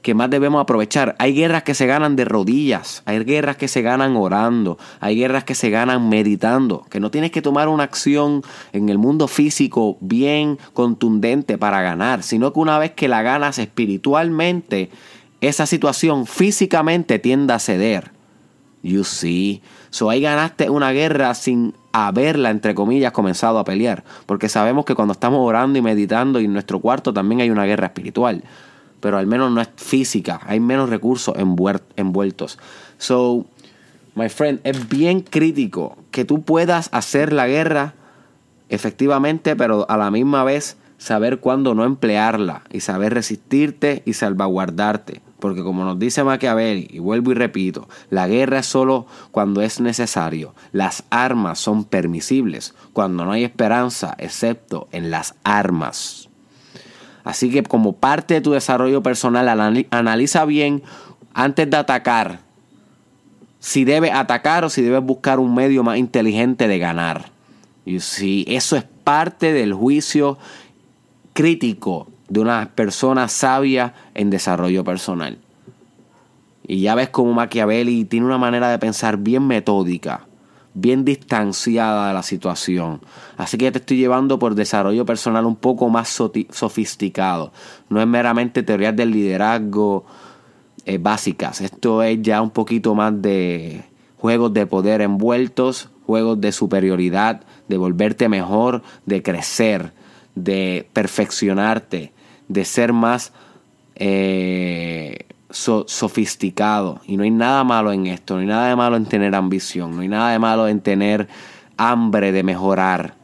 que 0.03 0.13
más 0.13 0.29
debemos 0.29 0.61
aprovechar. 0.61 1.15
Hay 1.17 1.33
guerras 1.33 1.63
que 1.63 1.73
se 1.73 1.87
ganan 1.87 2.15
de 2.15 2.25
rodillas, 2.25 3.01
hay 3.05 3.23
guerras 3.23 3.55
que 3.55 3.69
se 3.69 3.81
ganan 3.81 4.15
orando, 4.17 4.77
hay 4.99 5.15
guerras 5.15 5.45
que 5.45 5.55
se 5.55 5.69
ganan 5.69 6.09
meditando, 6.09 6.85
que 6.89 6.99
no 6.99 7.09
tienes 7.09 7.31
que 7.31 7.41
tomar 7.41 7.69
una 7.69 7.83
acción 7.83 8.43
en 8.73 8.89
el 8.89 8.97
mundo 8.97 9.27
físico 9.27 9.97
bien 10.01 10.59
contundente 10.73 11.57
para 11.57 11.81
ganar, 11.81 12.21
sino 12.21 12.51
que 12.53 12.59
una 12.59 12.77
vez 12.77 12.91
que 12.91 13.07
la 13.07 13.21
ganas 13.21 13.57
espiritualmente, 13.57 14.91
esa 15.39 15.65
situación 15.65 16.27
físicamente 16.27 17.17
tiende 17.17 17.53
a 17.53 17.59
ceder. 17.59 18.11
You 18.83 19.05
see. 19.05 19.61
So 19.89 20.09
ahí 20.09 20.19
ganaste 20.19 20.69
una 20.69 20.91
guerra 20.91 21.33
sin 21.35 21.73
haberla, 21.93 22.49
entre 22.49 22.75
comillas, 22.75 23.13
comenzado 23.13 23.57
a 23.57 23.63
pelear. 23.63 24.03
Porque 24.25 24.49
sabemos 24.49 24.83
que 24.83 24.95
cuando 24.95 25.13
estamos 25.13 25.39
orando 25.39 25.79
y 25.79 25.81
meditando 25.81 26.41
y 26.41 26.45
en 26.45 26.51
nuestro 26.51 26.81
cuarto 26.81 27.13
también 27.13 27.39
hay 27.39 27.49
una 27.49 27.63
guerra 27.63 27.87
espiritual 27.87 28.43
pero 29.03 29.17
al 29.17 29.27
menos 29.27 29.51
no 29.51 29.59
es 29.59 29.67
física, 29.75 30.39
hay 30.45 30.61
menos 30.61 30.89
recursos 30.89 31.35
envueltos. 31.37 32.57
So, 32.97 33.45
my 34.15 34.29
friend, 34.29 34.61
es 34.63 34.87
bien 34.87 35.19
crítico 35.19 35.97
que 36.09 36.23
tú 36.23 36.43
puedas 36.43 36.87
hacer 36.93 37.33
la 37.33 37.45
guerra 37.45 37.95
efectivamente, 38.69 39.57
pero 39.57 39.85
a 39.89 39.97
la 39.97 40.09
misma 40.09 40.45
vez 40.45 40.77
saber 40.97 41.39
cuándo 41.39 41.75
no 41.75 41.83
emplearla 41.83 42.63
y 42.71 42.79
saber 42.79 43.13
resistirte 43.13 44.03
y 44.05 44.13
salvaguardarte. 44.13 45.21
Porque 45.41 45.63
como 45.63 45.83
nos 45.83 45.99
dice 45.99 46.23
Machiavelli, 46.23 46.87
y 46.89 46.99
vuelvo 46.99 47.31
y 47.31 47.33
repito, 47.33 47.89
la 48.09 48.29
guerra 48.29 48.59
es 48.59 48.67
solo 48.67 49.05
cuando 49.31 49.61
es 49.61 49.81
necesario. 49.81 50.55
Las 50.71 51.03
armas 51.09 51.59
son 51.59 51.83
permisibles 51.83 52.73
cuando 52.93 53.25
no 53.25 53.33
hay 53.33 53.43
esperanza, 53.43 54.15
excepto 54.17 54.87
en 54.93 55.11
las 55.11 55.35
armas. 55.43 56.22
Así 57.23 57.49
que 57.49 57.63
como 57.63 57.93
parte 57.93 58.35
de 58.35 58.41
tu 58.41 58.51
desarrollo 58.51 59.01
personal, 59.01 59.47
analiza 59.91 60.45
bien 60.45 60.83
antes 61.33 61.69
de 61.69 61.77
atacar 61.77 62.39
si 63.63 63.85
debes 63.85 64.11
atacar 64.13 64.65
o 64.65 64.69
si 64.69 64.81
debes 64.81 65.01
buscar 65.01 65.39
un 65.39 65.55
medio 65.55 65.83
más 65.85 65.97
inteligente 65.97 66.67
de 66.67 66.79
ganar. 66.79 67.31
Y 67.85 68.01
si 68.01 68.43
eso 68.49 68.75
es 68.75 68.83
parte 68.83 69.53
del 69.53 69.73
juicio 69.73 70.37
crítico 71.31 72.09
de 72.27 72.41
una 72.41 72.71
persona 72.75 73.29
sabia 73.29 73.93
en 74.15 74.29
desarrollo 74.29 74.83
personal. 74.83 75.37
Y 76.67 76.81
ya 76.81 76.93
ves 76.93 77.07
como 77.07 77.31
Machiavelli 77.31 78.03
tiene 78.03 78.25
una 78.25 78.37
manera 78.37 78.69
de 78.69 78.79
pensar 78.79 79.15
bien 79.15 79.47
metódica 79.47 80.27
bien 80.73 81.05
distanciada 81.05 82.07
de 82.07 82.13
la 82.13 82.23
situación. 82.23 83.01
Así 83.37 83.57
que 83.57 83.71
te 83.71 83.79
estoy 83.79 83.97
llevando 83.97 84.39
por 84.39 84.55
desarrollo 84.55 85.05
personal 85.05 85.45
un 85.45 85.55
poco 85.55 85.89
más 85.89 86.09
sofisticado. 86.09 87.51
No 87.89 88.01
es 88.01 88.07
meramente 88.07 88.63
teorías 88.63 88.95
del 88.95 89.11
liderazgo 89.11 90.05
eh, 90.85 90.97
básicas. 90.97 91.61
Esto 91.61 92.03
es 92.03 92.21
ya 92.21 92.41
un 92.41 92.49
poquito 92.49 92.95
más 92.95 93.21
de 93.21 93.83
juegos 94.17 94.53
de 94.53 94.65
poder 94.65 95.01
envueltos, 95.01 95.89
juegos 96.05 96.39
de 96.41 96.51
superioridad, 96.51 97.41
de 97.67 97.77
volverte 97.77 98.29
mejor, 98.29 98.81
de 99.05 99.21
crecer, 99.21 99.91
de 100.35 100.87
perfeccionarte, 100.93 102.13
de 102.47 102.65
ser 102.65 102.93
más 102.93 103.33
eh, 103.95 105.27
sofisticado. 105.53 106.99
Y 107.05 107.15
no 107.15 107.23
hay 107.23 107.31
nada 107.31 107.63
malo 107.63 107.91
en 107.91 108.07
esto, 108.07 108.35
no 108.35 108.41
hay 108.41 108.47
nada 108.47 108.67
de 108.67 108.75
malo 108.75 108.97
en 108.97 109.05
tener 109.05 109.35
ambición, 109.35 109.95
no 109.95 110.01
hay 110.01 110.07
nada 110.07 110.31
de 110.31 110.39
malo 110.39 110.67
en 110.67 110.81
tener 110.81 111.27
hambre 111.77 112.31
de 112.31 112.43
mejorar, 112.43 113.15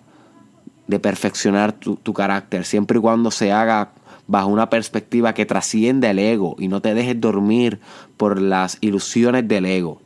de 0.87 0.99
perfeccionar 0.99 1.73
tu, 1.73 2.13
carácter, 2.13 2.65
siempre 2.65 2.97
y 2.97 3.01
cuando 3.01 3.31
se 3.31 3.51
haga 3.51 3.91
bajo 4.27 4.47
una 4.47 4.69
perspectiva 4.69 5.33
que 5.33 5.45
trasciende 5.45 6.09
el 6.09 6.19
ego 6.19 6.55
y 6.59 6.67
no 6.67 6.81
te 6.81 6.93
dejes 6.93 7.19
dormir 7.19 7.79
por 8.15 8.39
las 8.39 8.77
ilusiones 8.81 9.47
del 9.47 9.65
ego, 9.65 10.01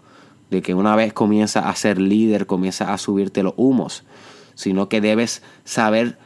de 0.50 0.62
que 0.62 0.74
una 0.74 0.96
vez 0.96 1.14
comienza 1.14 1.68
a 1.68 1.76
ser 1.76 2.00
líder, 2.00 2.48
comienza 2.48 2.94
a 2.94 2.98
subirte 2.98 3.44
los 3.44 3.54
humos, 3.58 4.06
sino 4.56 4.88
que 4.88 5.02
debes 5.02 5.44
saber 5.66 6.18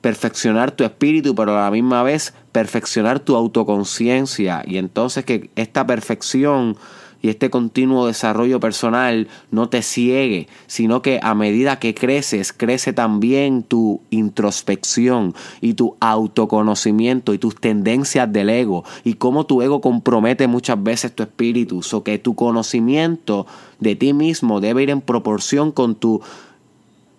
perfeccionar 0.00 0.70
tu 0.70 0.84
espíritu, 0.84 1.34
pero 1.34 1.58
a 1.58 1.64
la 1.64 1.70
misma 1.70 2.02
vez 2.02 2.34
perfeccionar 2.52 3.20
tu 3.20 3.36
autoconciencia. 3.36 4.62
Y 4.66 4.78
entonces 4.78 5.24
que 5.24 5.50
esta 5.56 5.86
perfección 5.86 6.76
y 7.22 7.28
este 7.28 7.50
continuo 7.50 8.06
desarrollo 8.06 8.60
personal 8.60 9.28
no 9.50 9.68
te 9.68 9.82
ciegue, 9.82 10.48
sino 10.66 11.02
que 11.02 11.20
a 11.22 11.34
medida 11.34 11.78
que 11.78 11.94
creces, 11.94 12.52
crece 12.52 12.92
también 12.92 13.62
tu 13.62 14.00
introspección 14.10 15.34
y 15.60 15.74
tu 15.74 15.96
autoconocimiento 16.00 17.34
y 17.34 17.38
tus 17.38 17.56
tendencias 17.56 18.32
del 18.32 18.48
ego 18.48 18.84
y 19.04 19.14
cómo 19.14 19.44
tu 19.44 19.60
ego 19.60 19.80
compromete 19.80 20.46
muchas 20.46 20.82
veces 20.82 21.14
tu 21.14 21.22
espíritu. 21.22 21.82
So 21.82 22.02
que 22.02 22.18
tu 22.18 22.34
conocimiento 22.34 23.46
de 23.80 23.96
ti 23.96 24.12
mismo 24.14 24.60
debe 24.60 24.82
ir 24.82 24.90
en 24.90 25.02
proporción 25.02 25.72
con 25.72 25.96
tu 25.96 26.22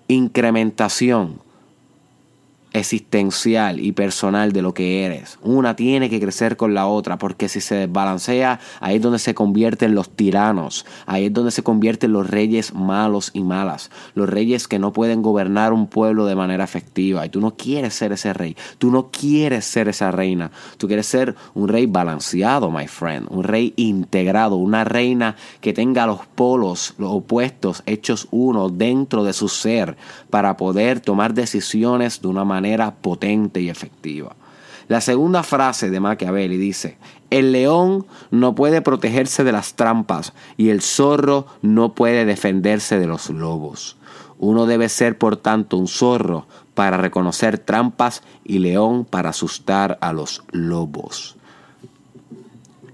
incrementación 0.07 1.50
existencial 2.73 3.79
y 3.79 3.91
personal 3.91 4.53
de 4.53 4.61
lo 4.61 4.73
que 4.73 5.05
eres. 5.05 5.37
Una 5.41 5.75
tiene 5.75 6.09
que 6.09 6.19
crecer 6.19 6.55
con 6.55 6.73
la 6.73 6.87
otra, 6.87 7.17
porque 7.17 7.49
si 7.49 7.59
se 7.59 7.75
desbalancea, 7.75 8.59
ahí 8.79 8.95
es 8.95 9.01
donde 9.01 9.19
se 9.19 9.33
convierten 9.33 9.93
los 9.93 10.09
tiranos, 10.09 10.85
ahí 11.05 11.25
es 11.25 11.33
donde 11.33 11.51
se 11.51 11.63
convierten 11.63 12.13
los 12.13 12.29
reyes 12.29 12.73
malos 12.73 13.31
y 13.33 13.41
malas, 13.41 13.91
los 14.15 14.29
reyes 14.29 14.67
que 14.67 14.79
no 14.79 14.93
pueden 14.93 15.21
gobernar 15.21 15.73
un 15.73 15.87
pueblo 15.87 16.25
de 16.25 16.35
manera 16.35 16.63
efectiva. 16.63 17.25
Y 17.25 17.29
tú 17.29 17.41
no 17.41 17.55
quieres 17.55 17.93
ser 17.93 18.13
ese 18.13 18.33
rey, 18.33 18.55
tú 18.77 18.89
no 18.89 19.09
quieres 19.11 19.65
ser 19.65 19.89
esa 19.89 20.11
reina, 20.11 20.51
tú 20.77 20.87
quieres 20.87 21.07
ser 21.07 21.35
un 21.53 21.67
rey 21.67 21.87
balanceado, 21.87 22.71
my 22.71 22.87
friend, 22.87 23.27
un 23.29 23.43
rey 23.43 23.73
integrado, 23.75 24.55
una 24.55 24.85
reina 24.85 25.35
que 25.59 25.73
tenga 25.73 26.05
los 26.05 26.25
polos, 26.25 26.93
los 26.97 27.11
opuestos, 27.11 27.83
hechos 27.85 28.27
uno 28.31 28.69
dentro 28.69 29.23
de 29.25 29.33
su 29.33 29.49
ser, 29.49 29.97
para 30.29 30.55
poder 30.55 31.01
tomar 31.01 31.33
decisiones 31.33 32.21
de 32.21 32.27
una 32.27 32.45
manera 32.45 32.60
manera 32.61 32.91
potente 32.91 33.59
y 33.59 33.69
efectiva. 33.69 34.35
La 34.87 35.01
segunda 35.01 35.41
frase 35.41 35.89
de 35.89 35.99
Machiavelli 35.99 36.57
dice, 36.57 36.97
el 37.29 37.51
león 37.53 38.05
no 38.29 38.53
puede 38.53 38.81
protegerse 38.81 39.43
de 39.43 39.51
las 39.51 39.73
trampas 39.73 40.33
y 40.57 40.69
el 40.69 40.81
zorro 40.81 41.47
no 41.61 41.93
puede 41.93 42.25
defenderse 42.25 42.99
de 42.99 43.07
los 43.07 43.29
lobos. 43.29 43.97
Uno 44.37 44.65
debe 44.65 44.89
ser, 44.89 45.17
por 45.17 45.37
tanto, 45.37 45.77
un 45.77 45.87
zorro 45.87 46.45
para 46.75 46.97
reconocer 46.97 47.57
trampas 47.57 48.21
y 48.43 48.59
león 48.59 49.05
para 49.05 49.29
asustar 49.29 49.97
a 50.01 50.13
los 50.13 50.43
lobos. 50.51 51.35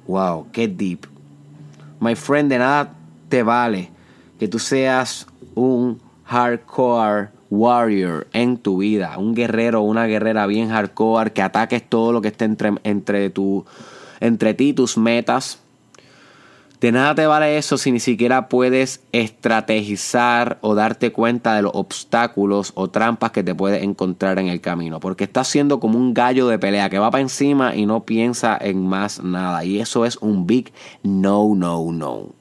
Wow, 0.08 0.48
qué 0.52 0.68
deep. 0.68 1.08
My 2.00 2.16
friend, 2.16 2.50
de 2.50 2.60
nada 2.60 2.94
te 3.28 3.44
vale 3.44 3.90
que 4.40 4.48
tú 4.48 4.60
seas 4.60 5.28
un 5.56 6.00
hardcore 6.26 7.37
warrior 7.50 8.28
en 8.34 8.58
tu 8.58 8.78
vida, 8.80 9.18
un 9.18 9.36
guerrero 9.36 9.82
una 9.82 10.06
guerrera 10.06 10.46
bien 10.48 10.70
hardcore, 10.70 11.32
que 11.32 11.42
ataques 11.42 11.84
todo 11.88 12.12
lo 12.12 12.22
que 12.22 12.30
esté 12.30 12.46
entre, 12.46 12.74
entre, 12.84 13.30
tu, 13.30 13.66
entre 14.20 14.54
ti 14.54 14.70
y 14.70 14.74
tus 14.74 14.98
metas. 14.98 15.60
De 16.80 16.92
nada 16.92 17.16
te 17.16 17.26
vale 17.26 17.58
eso 17.58 17.80
si 17.80 17.92
ni 17.92 18.00
siquiera 18.00 18.50
puedes 18.50 19.02
estrategizar 19.12 20.60
o 20.62 20.76
darte 20.76 21.12
cuenta 21.12 21.56
de 21.56 21.64
los 21.64 21.72
obstáculos 21.74 22.72
o 22.76 22.90
trampas 22.90 23.32
que 23.32 23.44
te 23.44 23.56
puedes 23.56 23.82
encontrar 23.82 24.38
en 24.38 24.48
el 24.48 24.62
camino. 24.62 25.00
Porque 25.00 25.24
estás 25.24 25.48
siendo 25.48 25.80
como 25.80 25.98
un 25.98 26.14
gallo 26.14 26.48
de 26.48 26.60
pelea 26.60 26.92
que 26.92 27.00
va 27.00 27.10
para 27.10 27.24
encima 27.24 27.76
y 27.76 27.88
no 27.88 28.04
piensa 28.04 28.56
en 28.62 28.86
más 28.86 29.24
nada. 29.24 29.66
Y 29.66 29.80
eso 29.80 30.06
es 30.06 30.18
un 30.18 30.46
big 30.46 30.72
no, 31.02 31.56
no, 31.56 31.92
no 31.92 32.37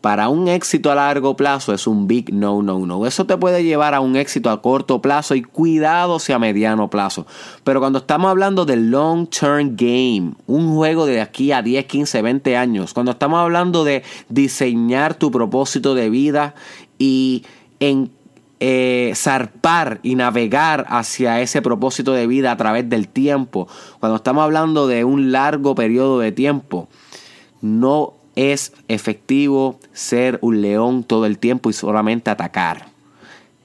para 0.00 0.28
un 0.28 0.46
éxito 0.46 0.92
a 0.92 0.94
largo 0.94 1.34
plazo 1.36 1.74
es 1.74 1.86
un 1.86 2.06
big 2.06 2.32
no, 2.32 2.62
no, 2.62 2.86
no. 2.86 3.06
Eso 3.06 3.26
te 3.26 3.36
puede 3.36 3.64
llevar 3.64 3.94
a 3.94 4.00
un 4.00 4.14
éxito 4.14 4.48
a 4.50 4.62
corto 4.62 5.02
plazo 5.02 5.34
y 5.34 5.42
cuidado 5.42 6.20
si 6.20 6.32
a 6.32 6.38
mediano 6.38 6.88
plazo. 6.88 7.26
Pero 7.64 7.80
cuando 7.80 7.98
estamos 7.98 8.30
hablando 8.30 8.64
del 8.64 8.90
long 8.90 9.28
term 9.28 9.74
game, 9.74 10.34
un 10.46 10.74
juego 10.74 11.04
de 11.06 11.20
aquí 11.20 11.50
a 11.50 11.62
10, 11.62 11.86
15, 11.86 12.22
20 12.22 12.56
años, 12.56 12.94
cuando 12.94 13.12
estamos 13.12 13.40
hablando 13.40 13.82
de 13.82 14.04
diseñar 14.28 15.14
tu 15.14 15.32
propósito 15.32 15.94
de 15.96 16.10
vida 16.10 16.54
y 16.98 17.44
en 17.80 18.12
eh, 18.60 19.12
zarpar 19.16 19.98
y 20.04 20.14
navegar 20.14 20.86
hacia 20.88 21.40
ese 21.40 21.60
propósito 21.60 22.12
de 22.12 22.28
vida 22.28 22.52
a 22.52 22.56
través 22.56 22.88
del 22.88 23.08
tiempo, 23.08 23.66
cuando 23.98 24.16
estamos 24.16 24.44
hablando 24.44 24.86
de 24.86 25.04
un 25.04 25.32
largo 25.32 25.74
periodo 25.74 26.20
de 26.20 26.30
tiempo, 26.30 26.88
no 27.60 28.17
es 28.38 28.72
efectivo 28.86 29.80
ser 29.92 30.38
un 30.42 30.62
león 30.62 31.02
todo 31.02 31.26
el 31.26 31.38
tiempo 31.38 31.70
y 31.70 31.72
solamente 31.72 32.30
atacar. 32.30 32.86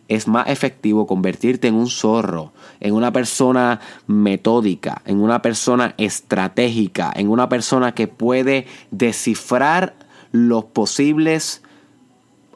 Es 0.08 0.28
más 0.28 0.50
efectivo 0.50 1.06
convertirte 1.06 1.68
en 1.68 1.76
un 1.76 1.88
zorro, 1.88 2.54
en 2.80 2.96
una 2.96 3.14
persona 3.14 3.80
metódica, 4.08 5.04
en 5.06 5.22
una 5.22 5.44
persona 5.44 5.94
estratégica, 6.00 7.14
en 7.16 7.30
una 7.30 7.50
persona 7.50 7.94
que 7.94 8.08
puede 8.08 8.66
descifrar 8.90 9.94
los 10.32 10.66
posibles 10.66 11.62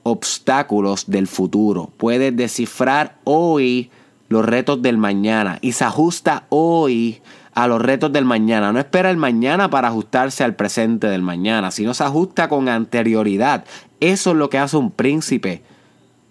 obstáculos 0.02 1.06
del 1.12 1.28
futuro. 1.28 1.92
Puedes 1.98 2.36
descifrar 2.36 3.20
hoy 3.26 3.92
los 4.30 4.46
retos 4.46 4.82
del 4.82 4.98
mañana 4.98 5.60
y 5.62 5.72
se 5.74 5.86
ajusta 5.86 6.46
hoy 6.50 7.22
a 7.54 7.68
los 7.68 7.82
retos 7.82 8.12
del 8.12 8.26
mañana. 8.26 8.72
No 8.72 8.80
espera 8.80 9.10
el 9.10 9.18
mañana 9.18 9.70
para 9.70 9.88
ajustarse 9.88 10.44
al 10.44 10.56
presente 10.56 11.08
del 11.08 11.22
mañana, 11.22 11.72
sino 11.72 11.94
se 11.94 12.04
ajusta 12.04 12.50
con 12.50 12.70
anterioridad. 12.70 13.66
Eso 14.00 14.32
es 14.32 14.38
lo 14.38 14.50
que 14.50 14.60
hace 14.60 14.78
un 14.78 14.92
príncipe 14.92 15.64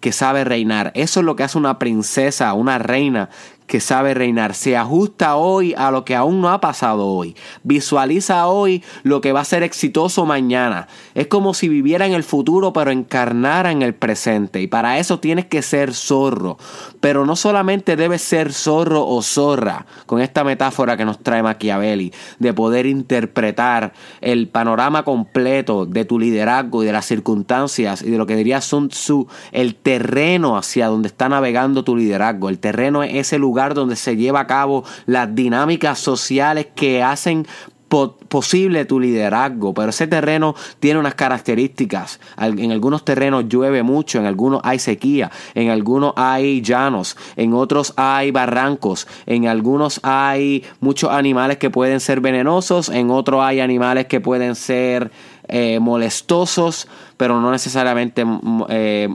que 0.00 0.12
sabe 0.12 0.44
reinar. 0.44 0.92
Eso 0.94 1.20
es 1.20 1.26
lo 1.26 1.34
que 1.34 1.42
hace 1.42 1.58
una 1.58 1.78
princesa, 1.78 2.52
una 2.54 2.78
reina 2.78 3.28
que 3.66 3.80
sabe 3.80 4.14
reinar. 4.14 4.54
Se 4.54 4.76
ajusta 4.76 5.36
hoy 5.36 5.74
a 5.76 5.90
lo 5.90 6.04
que 6.04 6.14
aún 6.14 6.40
no 6.40 6.50
ha 6.50 6.60
pasado 6.60 7.06
hoy. 7.06 7.36
Visualiza 7.62 8.46
hoy 8.46 8.82
lo 9.02 9.20
que 9.20 9.32
va 9.32 9.40
a 9.40 9.44
ser 9.44 9.62
exitoso 9.62 10.24
mañana. 10.24 10.88
Es 11.14 11.26
como 11.26 11.54
si 11.54 11.68
viviera 11.68 12.06
en 12.06 12.12
el 12.12 12.24
futuro 12.24 12.72
pero 12.72 12.90
encarnara 12.90 13.72
en 13.72 13.82
el 13.82 13.94
presente. 13.94 14.60
Y 14.60 14.66
para 14.66 14.98
eso 14.98 15.18
tienes 15.18 15.46
que 15.46 15.62
ser 15.62 15.94
zorro. 15.94 16.58
Pero 17.00 17.26
no 17.26 17.36
solamente 17.36 17.96
debes 17.96 18.22
ser 18.22 18.52
zorro 18.52 19.06
o 19.06 19.22
zorra, 19.22 19.86
con 20.06 20.20
esta 20.20 20.44
metáfora 20.44 20.96
que 20.96 21.04
nos 21.04 21.18
trae 21.18 21.42
Machiavelli, 21.42 22.12
de 22.38 22.52
poder 22.54 22.86
interpretar 22.86 23.92
el 24.20 24.48
panorama 24.48 25.04
completo 25.04 25.86
de 25.86 26.04
tu 26.04 26.18
liderazgo 26.18 26.82
y 26.82 26.86
de 26.86 26.92
las 26.92 27.06
circunstancias 27.06 28.02
y 28.02 28.10
de 28.10 28.18
lo 28.18 28.26
que 28.26 28.36
diría 28.36 28.60
Sun 28.60 28.88
Tzu, 28.88 29.26
el 29.52 29.74
terreno 29.74 30.56
hacia 30.56 30.86
donde 30.86 31.08
está 31.08 31.28
navegando 31.28 31.84
tu 31.84 31.96
liderazgo. 31.96 32.48
El 32.48 32.58
terreno 32.58 33.02
es 33.02 33.14
ese 33.14 33.38
lugar 33.38 33.55
donde 33.74 33.96
se 33.96 34.16
lleva 34.16 34.40
a 34.40 34.46
cabo 34.46 34.84
las 35.06 35.34
dinámicas 35.34 35.98
sociales 35.98 36.68
que 36.74 37.02
hacen 37.02 37.46
posible 37.88 38.84
tu 38.84 38.98
liderazgo, 38.98 39.72
pero 39.72 39.90
ese 39.90 40.06
terreno 40.06 40.54
tiene 40.80 40.98
unas 40.98 41.14
características. 41.14 42.20
En 42.36 42.72
algunos 42.72 43.04
terrenos 43.04 43.48
llueve 43.48 43.82
mucho, 43.82 44.18
en 44.18 44.26
algunos 44.26 44.60
hay 44.64 44.78
sequía, 44.78 45.30
en 45.54 45.70
algunos 45.70 46.12
hay 46.16 46.62
llanos, 46.62 47.16
en 47.36 47.54
otros 47.54 47.94
hay 47.96 48.32
barrancos, 48.32 49.06
en 49.26 49.46
algunos 49.46 50.00
hay 50.02 50.64
muchos 50.80 51.10
animales 51.10 51.58
que 51.58 51.70
pueden 51.70 52.00
ser 52.00 52.20
venenosos, 52.20 52.88
en 52.88 53.10
otros 53.10 53.42
hay 53.42 53.60
animales 53.60 54.06
que 54.06 54.20
pueden 54.20 54.56
ser 54.56 55.12
eh, 55.48 55.78
molestosos, 55.78 56.88
pero 57.16 57.40
no 57.40 57.52
necesariamente 57.52 58.24
mm, 58.24 58.64
eh, 58.68 59.08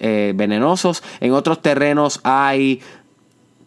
eh, 0.00 0.32
venenosos. 0.34 1.04
En 1.20 1.32
otros 1.32 1.62
terrenos 1.62 2.20
hay 2.24 2.80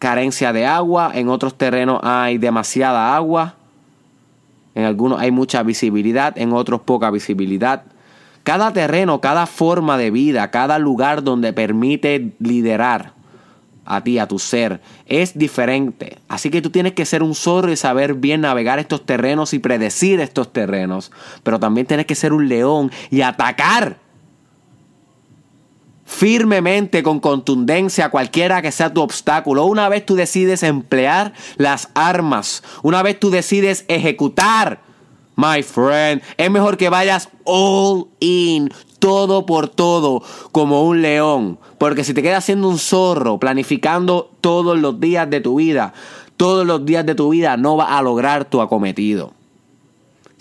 carencia 0.02 0.52
de 0.52 0.66
agua, 0.66 1.12
en 1.14 1.28
otros 1.28 1.56
terrenos 1.56 2.00
hay 2.02 2.36
demasiada 2.36 3.14
agua, 3.14 3.54
en 4.74 4.84
algunos 4.84 5.20
hay 5.20 5.30
mucha 5.30 5.62
visibilidad, 5.62 6.36
en 6.36 6.52
otros 6.52 6.80
poca 6.80 7.08
visibilidad. 7.12 7.84
Cada 8.42 8.72
terreno, 8.72 9.20
cada 9.20 9.46
forma 9.46 9.96
de 9.96 10.10
vida, 10.10 10.50
cada 10.50 10.80
lugar 10.80 11.22
donde 11.22 11.52
permite 11.52 12.32
liderar 12.40 13.12
a 13.84 14.02
ti, 14.02 14.18
a 14.18 14.26
tu 14.26 14.40
ser, 14.40 14.80
es 15.06 15.38
diferente. 15.38 16.18
Así 16.26 16.50
que 16.50 16.62
tú 16.62 16.70
tienes 16.70 16.94
que 16.94 17.04
ser 17.04 17.22
un 17.22 17.36
zorro 17.36 17.70
y 17.70 17.76
saber 17.76 18.14
bien 18.14 18.40
navegar 18.40 18.80
estos 18.80 19.06
terrenos 19.06 19.54
y 19.54 19.60
predecir 19.60 20.18
estos 20.18 20.52
terrenos. 20.52 21.12
Pero 21.44 21.60
también 21.60 21.86
tienes 21.86 22.06
que 22.06 22.16
ser 22.16 22.32
un 22.32 22.48
león 22.48 22.90
y 23.08 23.20
atacar 23.20 23.98
firmemente, 26.12 27.02
con 27.02 27.18
contundencia, 27.18 28.10
cualquiera 28.10 28.62
que 28.62 28.70
sea 28.70 28.92
tu 28.92 29.00
obstáculo. 29.00 29.64
Una 29.64 29.88
vez 29.88 30.04
tú 30.04 30.14
decides 30.14 30.62
emplear 30.62 31.32
las 31.56 31.88
armas, 31.94 32.62
una 32.82 33.02
vez 33.02 33.18
tú 33.18 33.30
decides 33.30 33.84
ejecutar, 33.88 34.80
my 35.36 35.62
friend, 35.62 36.22
es 36.36 36.50
mejor 36.50 36.76
que 36.76 36.90
vayas 36.90 37.30
all 37.44 38.06
in, 38.20 38.70
todo 38.98 39.46
por 39.46 39.68
todo, 39.68 40.22
como 40.52 40.84
un 40.84 41.02
león. 41.02 41.58
Porque 41.78 42.04
si 42.04 42.14
te 42.14 42.22
quedas 42.22 42.44
siendo 42.44 42.68
un 42.68 42.78
zorro, 42.78 43.38
planificando 43.38 44.30
todos 44.40 44.78
los 44.78 45.00
días 45.00 45.28
de 45.30 45.40
tu 45.40 45.56
vida, 45.56 45.94
todos 46.36 46.66
los 46.66 46.84
días 46.84 47.06
de 47.06 47.14
tu 47.14 47.30
vida, 47.30 47.56
no 47.56 47.76
vas 47.76 47.90
a 47.90 48.02
lograr 48.02 48.44
tu 48.44 48.60
acometido. 48.60 49.32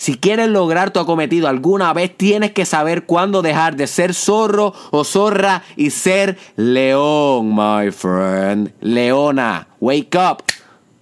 Si 0.02 0.16
quieres 0.16 0.48
lograr 0.48 0.90
tu 0.90 1.00
acometido 1.00 1.48
alguna 1.48 1.94
vez, 1.94 2.18
tienes 2.18 2.54
que 2.54 2.66
saber 2.66 3.06
cuándo 3.06 3.44
dejar 3.44 3.76
de 3.76 3.86
ser 3.86 4.16
zorro 4.16 4.74
o 4.90 5.04
zorra 5.04 5.62
y 5.76 5.92
ser 5.92 6.40
león, 6.56 7.54
my 7.54 7.92
friend. 7.92 8.74
Leona, 8.82 9.68
wake 9.80 10.18
up, 10.18 10.44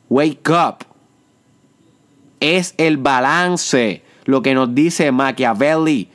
wake 0.10 0.50
up. 0.50 0.86
Es 2.42 2.74
el 2.76 2.98
balance, 2.98 4.04
lo 4.26 4.42
que 4.42 4.54
nos 4.54 4.76
dice 4.76 5.14
Machiavelli, 5.14 6.10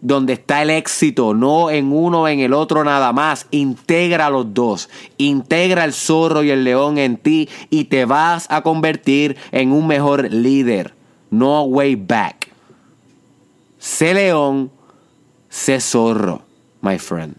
donde 0.00 0.32
está 0.32 0.62
el 0.62 0.70
éxito, 0.70 1.34
no 1.34 1.70
en 1.70 1.92
uno 1.92 2.22
o 2.22 2.28
en 2.28 2.40
el 2.40 2.52
otro 2.52 2.82
nada 2.82 3.12
más. 3.12 3.46
Integra 3.52 4.28
los 4.28 4.52
dos. 4.52 4.90
Integra 5.18 5.84
el 5.84 5.92
zorro 5.92 6.42
y 6.42 6.50
el 6.50 6.64
león 6.64 6.98
en 6.98 7.16
ti 7.16 7.48
y 7.70 7.84
te 7.84 8.06
vas 8.06 8.48
a 8.50 8.62
convertir 8.62 9.36
en 9.52 9.70
un 9.70 9.86
mejor 9.86 10.32
líder 10.32 10.97
no 11.30 11.62
way 11.64 11.94
back. 11.94 12.48
Sé 13.78 14.14
león, 14.14 14.70
sé 15.48 15.80
zorro, 15.80 16.42
my 16.80 16.98
friend. 16.98 17.36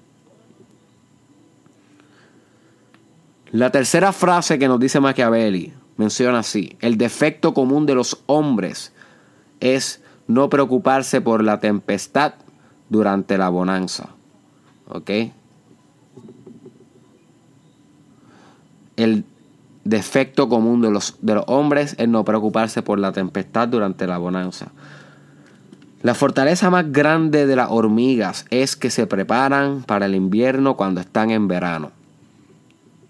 La 3.52 3.72
tercera 3.72 4.14
frase 4.14 4.60
que 4.60 4.68
nos 4.68 4.80
dice 4.80 5.00
Machiavelli 5.00 5.74
menciona 5.98 6.40
así, 6.40 6.78
el 6.82 6.98
defecto 6.98 7.54
común 7.54 7.86
de 7.86 7.96
los 7.96 8.22
hombres 8.28 8.94
es 9.60 10.02
no 10.28 10.50
preocuparse 10.50 11.20
por 11.20 11.44
la 11.44 11.60
tempestad 11.60 12.36
durante 12.90 13.38
la 13.38 13.50
bonanza. 13.50 14.10
¿Ok? 14.88 15.10
El 18.96 19.26
defecto 19.90 20.48
común 20.48 20.82
de 20.82 20.92
los, 20.92 21.16
de 21.22 21.36
los 21.36 21.44
hombres 21.48 21.96
es 21.98 22.08
no 22.08 22.24
preocuparse 22.24 22.82
por 22.82 23.00
la 23.00 23.12
tempestad 23.12 23.68
durante 23.68 24.08
la 24.08 24.18
bonanza. 24.18 24.68
La 26.02 26.14
fortaleza 26.14 26.70
más 26.70 26.92
grande 26.92 27.46
de 27.46 27.56
las 27.56 27.70
hormigas 27.72 28.46
es 28.52 28.76
que 28.76 28.90
se 28.90 29.06
preparan 29.06 29.84
para 29.84 30.06
el 30.06 30.16
invierno 30.16 30.78
cuando 30.78 31.02
están 31.02 31.32
en 31.32 31.48
verano. 31.48 31.92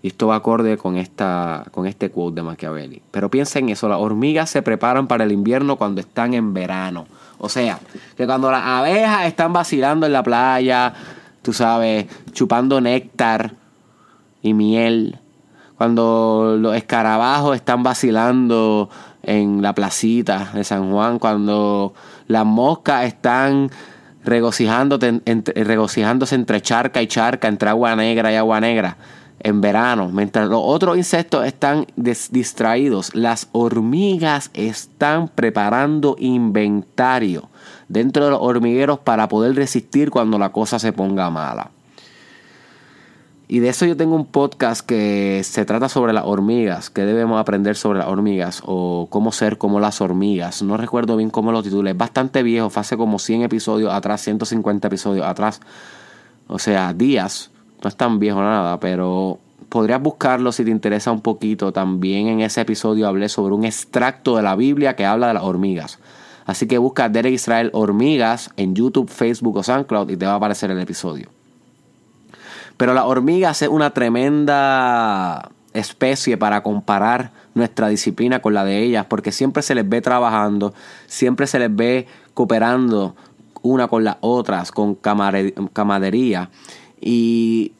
Y 0.01 0.07
esto 0.07 0.27
va 0.27 0.37
acorde 0.37 0.77
con, 0.77 0.97
esta, 0.97 1.65
con 1.71 1.85
este 1.85 2.09
quote 2.09 2.35
de 2.35 2.43
Machiavelli. 2.43 3.01
Pero 3.11 3.29
piensen 3.29 3.65
en 3.65 3.71
eso, 3.71 3.89
las 3.89 3.99
hormigas 3.99 4.49
se 4.49 4.61
preparan 4.61 5.07
para 5.07 5.25
el 5.25 5.31
invierno 5.31 5.75
cuando 5.75 5.99
están 6.01 6.33
en 6.33 6.53
verano. 6.53 7.05
O 7.37 7.49
sea, 7.49 7.79
que 8.15 8.25
cuando 8.25 8.49
las 8.49 8.63
abejas 8.63 9.27
están 9.27 9.53
vacilando 9.53 10.05
en 10.05 10.13
la 10.13 10.23
playa, 10.23 10.93
tú 11.41 11.53
sabes, 11.53 12.07
chupando 12.31 12.79
néctar 12.81 13.53
y 14.41 14.53
miel, 14.53 15.19
cuando 15.79 16.57
los 16.59 16.75
escarabajos 16.75 17.55
están 17.55 17.83
vacilando 17.83 18.89
en 19.23 19.61
la 19.61 19.73
placita 19.73 20.51
de 20.53 20.65
San 20.65 20.91
Juan, 20.91 21.19
cuando 21.19 21.93
las 22.27 22.45
moscas 22.45 23.05
están 23.05 23.71
regocijándose 24.25 26.35
entre 26.35 26.61
charca 26.61 27.01
y 27.01 27.07
charca, 27.07 27.47
entre 27.47 27.69
agua 27.69 27.95
negra 27.95 28.29
y 28.29 28.35
agua 28.35 28.59
negra 28.59 28.97
en 29.39 29.61
verano, 29.61 30.09
mientras 30.09 30.49
los 30.49 30.59
otros 30.61 30.97
insectos 30.97 31.45
están 31.45 31.87
distraídos, 31.95 33.15
las 33.15 33.47
hormigas 33.53 34.51
están 34.53 35.29
preparando 35.29 36.17
inventario 36.19 37.47
dentro 37.87 38.25
de 38.25 38.31
los 38.31 38.41
hormigueros 38.41 38.99
para 38.99 39.29
poder 39.29 39.55
resistir 39.55 40.11
cuando 40.11 40.37
la 40.37 40.49
cosa 40.49 40.77
se 40.77 40.91
ponga 40.91 41.29
mala. 41.29 41.71
Y 43.51 43.61
de 43.61 43.69
eso 43.69 43.87
yo 43.87 43.97
tengo 43.97 44.15
un 44.15 44.27
podcast 44.27 44.85
que 44.85 45.41
se 45.43 45.65
trata 45.65 45.89
sobre 45.89 46.13
las 46.13 46.23
hormigas, 46.23 46.91
que 46.91 47.03
debemos 47.03 47.41
aprender 47.41 47.75
sobre 47.75 47.97
las 47.97 48.07
hormigas 48.07 48.61
o 48.63 49.07
cómo 49.09 49.31
ser 49.31 49.57
como 49.57 49.79
las 49.79 50.01
hormigas. 50.01 50.61
No 50.61 50.77
recuerdo 50.77 51.17
bien 51.17 51.31
cómo 51.31 51.51
lo 51.51 51.63
titulé. 51.63 51.89
Es 51.89 51.97
bastante 51.97 52.43
viejo, 52.43 52.69
fue 52.69 52.81
hace 52.81 52.95
como 52.95 53.17
100 53.17 53.41
episodios 53.41 53.91
atrás, 53.91 54.21
150 54.21 54.87
episodios 54.87 55.25
atrás. 55.25 55.61
O 56.47 56.59
sea, 56.59 56.93
días. 56.93 57.49
No 57.83 57.87
es 57.87 57.95
tan 57.95 58.19
viejo 58.19 58.39
nada, 58.39 58.79
pero 58.79 59.39
podrías 59.67 59.99
buscarlo 59.99 60.51
si 60.51 60.63
te 60.63 60.69
interesa 60.69 61.11
un 61.11 61.21
poquito. 61.21 61.73
También 61.73 62.27
en 62.27 62.41
ese 62.41 62.61
episodio 62.61 63.07
hablé 63.07 63.29
sobre 63.29 63.55
un 63.55 63.65
extracto 63.65 64.35
de 64.35 64.43
la 64.43 64.55
Biblia 64.55 64.95
que 64.95 65.07
habla 65.07 65.27
de 65.27 65.33
las 65.33 65.43
hormigas. 65.43 65.97
Así 66.45 66.67
que 66.67 66.77
busca 66.77 67.09
Derek 67.09 67.33
Israel 67.33 67.71
Hormigas 67.73 68.51
en 68.57 68.75
YouTube, 68.75 69.09
Facebook 69.09 69.57
o 69.57 69.63
SoundCloud 69.63 70.11
y 70.11 70.17
te 70.17 70.27
va 70.27 70.33
a 70.33 70.35
aparecer 70.35 70.69
el 70.69 70.79
episodio. 70.79 71.38
Pero 72.79 72.93
la 72.93 73.05
hormiga 73.05 73.49
es 73.49 73.61
una 73.63 73.89
tremenda 73.89 75.49
especie 75.73 76.37
para 76.37 76.63
comparar 76.63 77.31
nuestra 77.53 77.89
disciplina 77.89 78.41
con 78.41 78.53
la 78.53 78.63
de 78.63 78.81
ellas, 78.81 79.05
porque 79.05 79.33
siempre 79.33 79.63
se 79.63 79.75
les 79.75 79.87
ve 79.89 79.99
trabajando, 79.99 80.73
siempre 81.05 81.45
se 81.45 81.59
les 81.59 81.75
ve 81.75 82.07
cooperando 82.33 83.17
una 83.63 83.89
con 83.89 84.05
las 84.05 84.15
otras, 84.21 84.71
con 84.71 84.95
camadería. 84.95 86.51
Y 87.01 87.73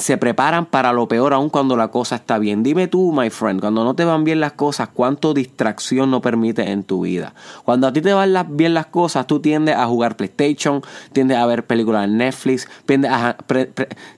se 0.00 0.16
preparan 0.16 0.66
para 0.66 0.92
lo 0.92 1.06
peor 1.08 1.34
aun 1.34 1.50
cuando 1.50 1.76
la 1.76 1.88
cosa 1.88 2.16
está 2.16 2.38
bien. 2.38 2.62
Dime 2.62 2.88
tú, 2.88 3.12
my 3.12 3.30
friend, 3.30 3.60
cuando 3.60 3.84
no 3.84 3.94
te 3.94 4.04
van 4.04 4.24
bien 4.24 4.40
las 4.40 4.52
cosas, 4.52 4.88
¿cuánto 4.92 5.34
distracción 5.34 6.10
no 6.10 6.20
permite 6.20 6.70
en 6.70 6.84
tu 6.84 7.02
vida? 7.02 7.34
Cuando 7.64 7.86
a 7.86 7.92
ti 7.92 8.00
te 8.00 8.12
van 8.12 8.56
bien 8.56 8.74
las 8.74 8.86
cosas, 8.86 9.26
tú 9.26 9.40
tiendes 9.40 9.76
a 9.76 9.86
jugar 9.86 10.16
PlayStation, 10.16 10.82
tiendes 11.12 11.36
a 11.36 11.46
ver 11.46 11.66
películas 11.66 12.04
en 12.04 12.16
Netflix, 12.16 12.68
tiendes 12.86 13.10
a, 13.12 13.36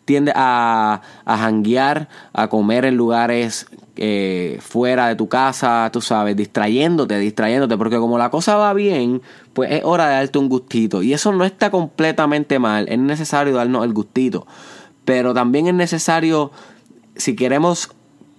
tiendes 0.04 0.34
a, 0.36 1.00
a 1.26 2.48
comer 2.48 2.84
en 2.84 2.96
lugares 2.96 3.66
eh, 3.96 4.58
fuera 4.62 5.08
de 5.08 5.16
tu 5.16 5.28
casa, 5.28 5.90
tú 5.92 6.00
sabes, 6.00 6.34
distrayéndote, 6.34 7.18
distrayéndote, 7.18 7.76
porque 7.76 7.98
como 7.98 8.16
la 8.16 8.30
cosa 8.30 8.56
va 8.56 8.72
bien, 8.72 9.20
pues 9.52 9.70
es 9.70 9.84
hora 9.84 10.08
de 10.08 10.14
darte 10.14 10.38
un 10.38 10.48
gustito. 10.48 11.02
Y 11.02 11.12
eso 11.12 11.30
no 11.32 11.44
está 11.44 11.70
completamente 11.70 12.58
mal, 12.58 12.88
es 12.88 12.98
necesario 12.98 13.54
darnos 13.54 13.84
el 13.84 13.92
gustito. 13.92 14.46
Pero 15.04 15.34
también 15.34 15.66
es 15.66 15.74
necesario, 15.74 16.52
si 17.16 17.34
queremos 17.34 17.92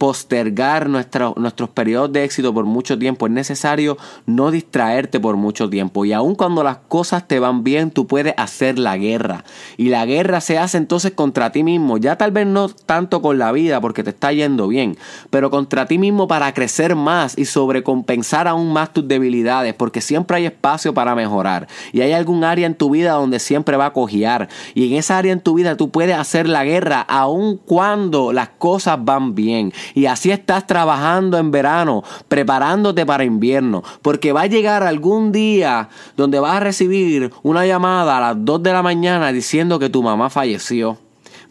postergar 0.04 0.90
nuestros 0.90 1.70
periodos 1.70 2.12
de 2.12 2.26
éxito 2.26 2.54
por 2.54 2.66
mucho 2.66 3.00
tiempo. 3.00 3.26
Es 3.26 3.32
necesario 3.32 3.98
no 4.26 4.52
distraerte 4.52 5.18
por 5.18 5.38
mucho 5.38 5.70
tiempo. 5.70 6.04
Y 6.04 6.12
aun 6.12 6.36
cuando 6.36 6.62
las 6.62 6.76
cosas 6.90 7.26
te 7.26 7.40
van 7.40 7.64
bien, 7.64 7.90
tú 7.90 8.06
puedes 8.06 8.34
hacer 8.36 8.80
la 8.80 8.98
guerra. 8.98 9.46
Y 9.78 9.88
la 9.88 10.06
guerra 10.06 10.42
se 10.42 10.58
hace 10.60 10.76
entonces 10.76 11.14
contra 11.14 11.54
ti 11.54 11.64
mismo. 11.64 11.98
Ya 12.00 12.18
tal 12.18 12.32
vez 12.32 12.46
no 12.46 12.68
tanto 12.68 13.22
con 13.22 13.38
la 13.38 13.54
vida 13.54 13.80
porque 13.80 14.04
te 14.04 14.10
está 14.10 14.34
yendo 14.34 14.68
bien, 14.68 14.98
pero 15.30 15.50
contra 15.50 15.86
ti 15.86 15.98
mismo 15.98 16.28
para 16.28 16.54
crecer 16.54 16.98
más 16.98 17.38
y 17.38 17.46
sobrecompensar 17.46 18.50
aún 18.50 18.74
más 18.74 18.92
tus 18.92 19.08
debilidades. 19.08 19.74
Porque 19.74 20.02
siempre 20.02 20.36
hay 20.36 20.48
espacio 20.48 20.94
para 20.94 21.16
mejorar. 21.16 21.70
Y 21.94 22.02
hay 22.02 22.12
algún 22.12 22.44
área 22.44 22.68
en 22.68 22.76
tu 22.76 22.90
vida 22.90 23.14
donde 23.14 23.40
siempre 23.40 23.78
va 23.78 23.86
a 23.86 23.94
cojear. 23.94 24.50
Y 24.74 24.86
en 24.86 24.98
esa 24.98 25.18
área 25.18 25.32
en 25.32 25.40
tu 25.40 25.54
vida 25.54 25.78
tú 25.78 25.92
puedes 25.92 26.18
hacer 26.18 26.50
la 26.50 26.66
guerra 26.66 27.00
aun 27.00 27.56
cuando 27.56 28.34
las 28.34 28.50
cosas 28.50 28.98
van 29.00 29.34
bien. 29.34 29.72
Y 29.94 30.06
así 30.06 30.32
estás 30.32 30.68
trabajando 30.68 31.38
en 31.38 31.52
verano, 31.52 32.04
preparándote 32.28 33.06
para 33.06 33.24
invierno, 33.24 33.84
porque 34.02 34.32
va 34.32 34.42
a 34.42 34.48
llegar 34.48 34.84
algún 34.84 35.32
día 35.32 35.90
donde 36.18 36.40
vas 36.40 36.56
a 36.56 36.60
recibir 36.60 37.32
una 37.44 37.66
llamada 37.66 38.18
a 38.18 38.22
las 38.34 38.46
2 38.46 38.64
de 38.64 38.74
la 38.74 38.82
mañana 38.82 39.32
diciendo 39.32 39.80
que 39.80 39.90
tu 39.90 40.02
mamá 40.04 40.30
falleció. 40.30 40.98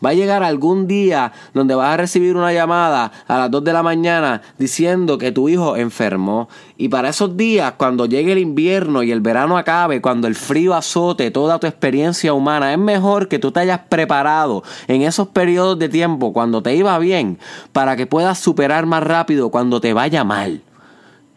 Va 0.04 0.10
a 0.10 0.14
llegar 0.14 0.42
algún 0.42 0.86
día 0.86 1.32
donde 1.54 1.74
vas 1.74 1.94
a 1.94 1.96
recibir 1.96 2.36
una 2.36 2.52
llamada 2.52 3.12
a 3.28 3.38
las 3.38 3.50
2 3.50 3.64
de 3.64 3.72
la 3.72 3.82
mañana 3.82 4.42
diciendo 4.58 5.18
que 5.18 5.32
tu 5.32 5.48
hijo 5.48 5.76
enfermó. 5.76 6.48
Y 6.76 6.88
para 6.88 7.10
esos 7.10 7.36
días, 7.36 7.74
cuando 7.76 8.06
llegue 8.06 8.32
el 8.32 8.38
invierno 8.38 9.02
y 9.02 9.12
el 9.12 9.20
verano 9.20 9.56
acabe, 9.56 10.00
cuando 10.00 10.26
el 10.26 10.34
frío 10.34 10.74
azote 10.74 11.30
toda 11.30 11.60
tu 11.60 11.66
experiencia 11.66 12.32
humana, 12.32 12.72
es 12.72 12.78
mejor 12.78 13.28
que 13.28 13.38
tú 13.38 13.52
te 13.52 13.60
hayas 13.60 13.80
preparado 13.88 14.64
en 14.88 15.02
esos 15.02 15.28
periodos 15.28 15.78
de 15.78 15.88
tiempo 15.88 16.32
cuando 16.32 16.62
te 16.62 16.74
iba 16.74 16.98
bien 16.98 17.38
para 17.72 17.96
que 17.96 18.06
puedas 18.06 18.38
superar 18.38 18.86
más 18.86 19.02
rápido 19.02 19.50
cuando 19.50 19.80
te 19.80 19.92
vaya 19.92 20.24
mal. 20.24 20.62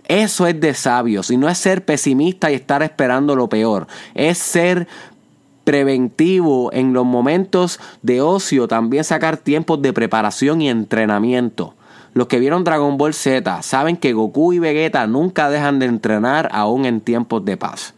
Eso 0.08 0.46
es 0.46 0.60
de 0.60 0.74
sabios 0.74 1.32
y 1.32 1.38
no 1.38 1.50
es 1.50 1.58
ser 1.58 1.84
pesimista 1.84 2.52
y 2.52 2.56
estar 2.56 2.84
esperando 2.84 3.36
lo 3.36 3.50
peor, 3.50 3.88
es 4.14 4.38
ser 4.38 4.88
preventivo 5.66 6.72
en 6.72 6.94
los 6.94 7.06
momentos 7.06 7.82
de 8.02 8.22
ocio, 8.22 8.70
también 8.70 9.04
sacar 9.04 9.36
tiempos 9.36 9.82
de 9.82 9.92
preparación 9.92 10.62
y 10.62 10.70
entrenamiento. 10.70 11.74
Los 12.14 12.28
que 12.28 12.40
vieron 12.40 12.64
Dragon 12.64 12.98
Ball 12.98 13.14
Z 13.14 13.62
saben 13.62 13.98
que 13.98 14.14
Goku 14.14 14.54
y 14.54 14.60
Vegeta 14.60 15.06
nunca 15.06 15.50
dejan 15.50 15.80
de 15.80 15.88
entrenar 15.88 16.48
aún 16.54 16.86
en 16.86 17.02
tiempos 17.02 17.44
de 17.44 17.58
paz. 17.58 17.94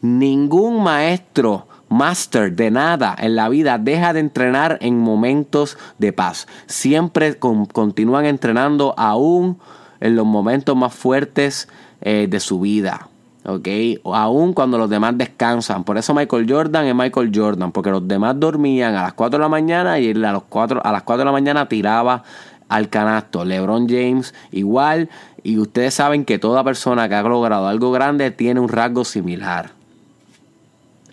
Ningún 0.00 0.84
maestro, 0.84 1.66
master 1.88 2.54
de 2.54 2.70
nada 2.70 3.16
en 3.18 3.34
la 3.34 3.48
vida 3.48 3.78
deja 3.78 4.12
de 4.12 4.20
entrenar 4.20 4.78
en 4.80 4.98
momentos 4.98 5.78
de 5.98 6.12
paz. 6.12 6.46
Siempre 6.66 7.38
continúan 7.38 8.26
entrenando 8.26 8.94
aún 8.96 9.58
en 9.98 10.14
los 10.14 10.26
momentos 10.26 10.76
más 10.76 10.94
fuertes 10.94 11.68
eh, 12.02 12.28
de 12.30 12.38
su 12.38 12.60
vida. 12.60 13.08
¿Ok? 13.46 13.68
Aún 14.04 14.52
cuando 14.52 14.76
los 14.76 14.90
demás 14.90 15.16
descansan. 15.16 15.84
Por 15.84 15.98
eso 15.98 16.14
Michael 16.14 16.46
Jordan 16.48 16.86
es 16.86 16.94
Michael 16.94 17.30
Jordan, 17.34 17.72
porque 17.72 17.90
los 17.90 18.06
demás 18.06 18.38
dormían 18.38 18.94
a 18.94 19.02
las 19.04 19.12
4 19.14 19.38
de 19.38 19.42
la 19.42 19.48
mañana 19.48 19.98
y 19.98 20.08
él 20.08 20.24
a, 20.24 20.32
los 20.32 20.44
4, 20.44 20.84
a 20.84 20.92
las 20.92 21.02
4 21.02 21.20
de 21.20 21.24
la 21.24 21.32
mañana 21.32 21.68
tiraba 21.68 22.24
al 22.68 22.88
canasto. 22.88 23.44
LeBron 23.44 23.88
James 23.88 24.34
igual. 24.50 25.08
Y 25.42 25.58
ustedes 25.58 25.94
saben 25.94 26.24
que 26.24 26.40
toda 26.40 26.64
persona 26.64 27.08
que 27.08 27.14
ha 27.14 27.22
logrado 27.22 27.68
algo 27.68 27.92
grande 27.92 28.32
tiene 28.32 28.58
un 28.58 28.68
rasgo 28.68 29.04
similar. 29.04 29.70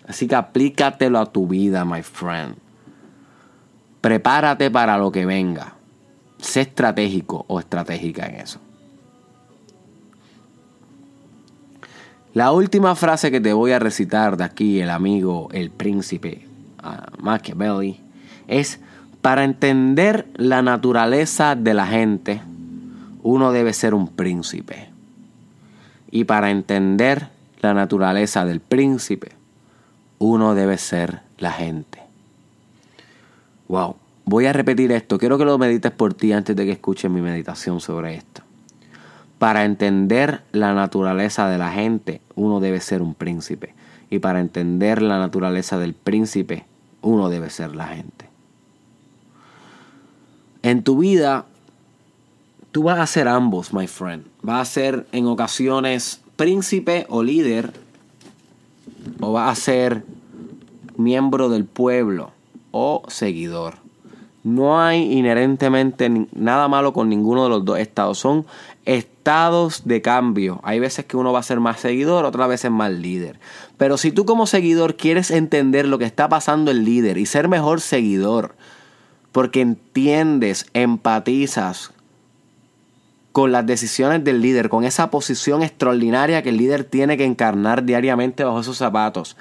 Así 0.08 0.26
que 0.26 0.34
aplícatelo 0.34 1.20
a 1.20 1.26
tu 1.26 1.46
vida, 1.46 1.84
my 1.84 2.02
friend. 2.02 2.56
Prepárate 4.00 4.70
para 4.70 4.98
lo 4.98 5.12
que 5.12 5.24
venga. 5.24 5.74
Sé 6.38 6.62
estratégico 6.62 7.44
o 7.48 7.60
estratégica 7.60 8.26
en 8.26 8.34
eso. 8.34 8.60
La 12.34 12.50
última 12.50 12.96
frase 12.96 13.30
que 13.30 13.40
te 13.40 13.52
voy 13.52 13.70
a 13.70 13.78
recitar 13.78 14.36
de 14.36 14.42
aquí, 14.42 14.80
el 14.80 14.90
amigo, 14.90 15.48
el 15.52 15.70
príncipe 15.70 16.44
uh, 16.82 17.22
Machiavelli, 17.22 18.00
es, 18.48 18.80
para 19.22 19.44
entender 19.44 20.26
la 20.34 20.60
naturaleza 20.60 21.54
de 21.54 21.74
la 21.74 21.86
gente, 21.86 22.42
uno 23.22 23.52
debe 23.52 23.72
ser 23.72 23.94
un 23.94 24.08
príncipe. 24.08 24.88
Y 26.10 26.24
para 26.24 26.50
entender 26.50 27.28
la 27.60 27.72
naturaleza 27.72 28.44
del 28.44 28.58
príncipe, 28.58 29.30
uno 30.18 30.56
debe 30.56 30.76
ser 30.76 31.20
la 31.38 31.52
gente. 31.52 32.00
Wow, 33.68 33.94
voy 34.24 34.46
a 34.46 34.52
repetir 34.52 34.90
esto, 34.90 35.18
quiero 35.18 35.38
que 35.38 35.44
lo 35.44 35.56
medites 35.56 35.92
por 35.92 36.14
ti 36.14 36.32
antes 36.32 36.56
de 36.56 36.66
que 36.66 36.72
escuches 36.72 37.08
mi 37.08 37.20
meditación 37.20 37.80
sobre 37.80 38.16
esto. 38.16 38.43
Para 39.38 39.64
entender 39.64 40.42
la 40.52 40.74
naturaleza 40.74 41.48
de 41.48 41.58
la 41.58 41.72
gente, 41.72 42.20
uno 42.34 42.60
debe 42.60 42.80
ser 42.80 43.02
un 43.02 43.14
príncipe. 43.14 43.74
Y 44.10 44.18
para 44.20 44.40
entender 44.40 45.02
la 45.02 45.18
naturaleza 45.18 45.78
del 45.78 45.94
príncipe, 45.94 46.64
uno 47.02 47.28
debe 47.28 47.50
ser 47.50 47.74
la 47.74 47.88
gente. 47.88 48.28
En 50.62 50.82
tu 50.82 50.98
vida, 50.98 51.44
tú 52.72 52.84
vas 52.84 52.98
a 52.98 53.06
ser 53.06 53.28
ambos, 53.28 53.74
my 53.74 53.86
friend. 53.86 54.24
Vas 54.42 54.68
a 54.68 54.72
ser 54.72 55.06
en 55.12 55.26
ocasiones 55.26 56.22
príncipe 56.36 57.06
o 57.08 57.22
líder, 57.22 57.72
o 59.20 59.32
vas 59.32 59.58
a 59.58 59.60
ser 59.60 60.04
miembro 60.96 61.48
del 61.48 61.64
pueblo 61.64 62.32
o 62.70 63.02
seguidor. 63.08 63.74
No 64.42 64.80
hay 64.80 65.12
inherentemente 65.12 66.10
nada 66.34 66.68
malo 66.68 66.92
con 66.92 67.08
ninguno 67.08 67.44
de 67.44 67.50
los 67.50 67.64
dos 67.64 67.78
estados. 67.78 68.18
Son 68.18 68.44
de 69.24 70.02
cambio. 70.02 70.60
Hay 70.62 70.80
veces 70.80 71.06
que 71.06 71.16
uno 71.16 71.32
va 71.32 71.38
a 71.38 71.44
ser 71.44 71.58
más 71.58 71.80
seguidor, 71.80 72.26
otras 72.26 72.46
veces 72.46 72.70
más 72.70 72.92
líder. 72.92 73.40
Pero 73.78 73.96
si 73.96 74.12
tú 74.12 74.26
como 74.26 74.46
seguidor 74.46 74.96
quieres 74.96 75.30
entender 75.30 75.86
lo 75.86 75.98
que 75.98 76.04
está 76.04 76.28
pasando 76.28 76.70
el 76.70 76.84
líder 76.84 77.16
y 77.16 77.24
ser 77.24 77.48
mejor 77.48 77.80
seguidor, 77.80 78.54
porque 79.32 79.62
entiendes, 79.62 80.66
empatizas 80.74 81.92
con 83.32 83.50
las 83.50 83.64
decisiones 83.66 84.22
del 84.22 84.42
líder, 84.42 84.68
con 84.68 84.84
esa 84.84 85.10
posición 85.10 85.62
extraordinaria 85.62 86.42
que 86.42 86.50
el 86.50 86.58
líder 86.58 86.84
tiene 86.84 87.16
que 87.16 87.24
encarnar 87.24 87.84
diariamente 87.84 88.44
bajo 88.44 88.60
esos 88.60 88.76
zapatos. 88.76 89.38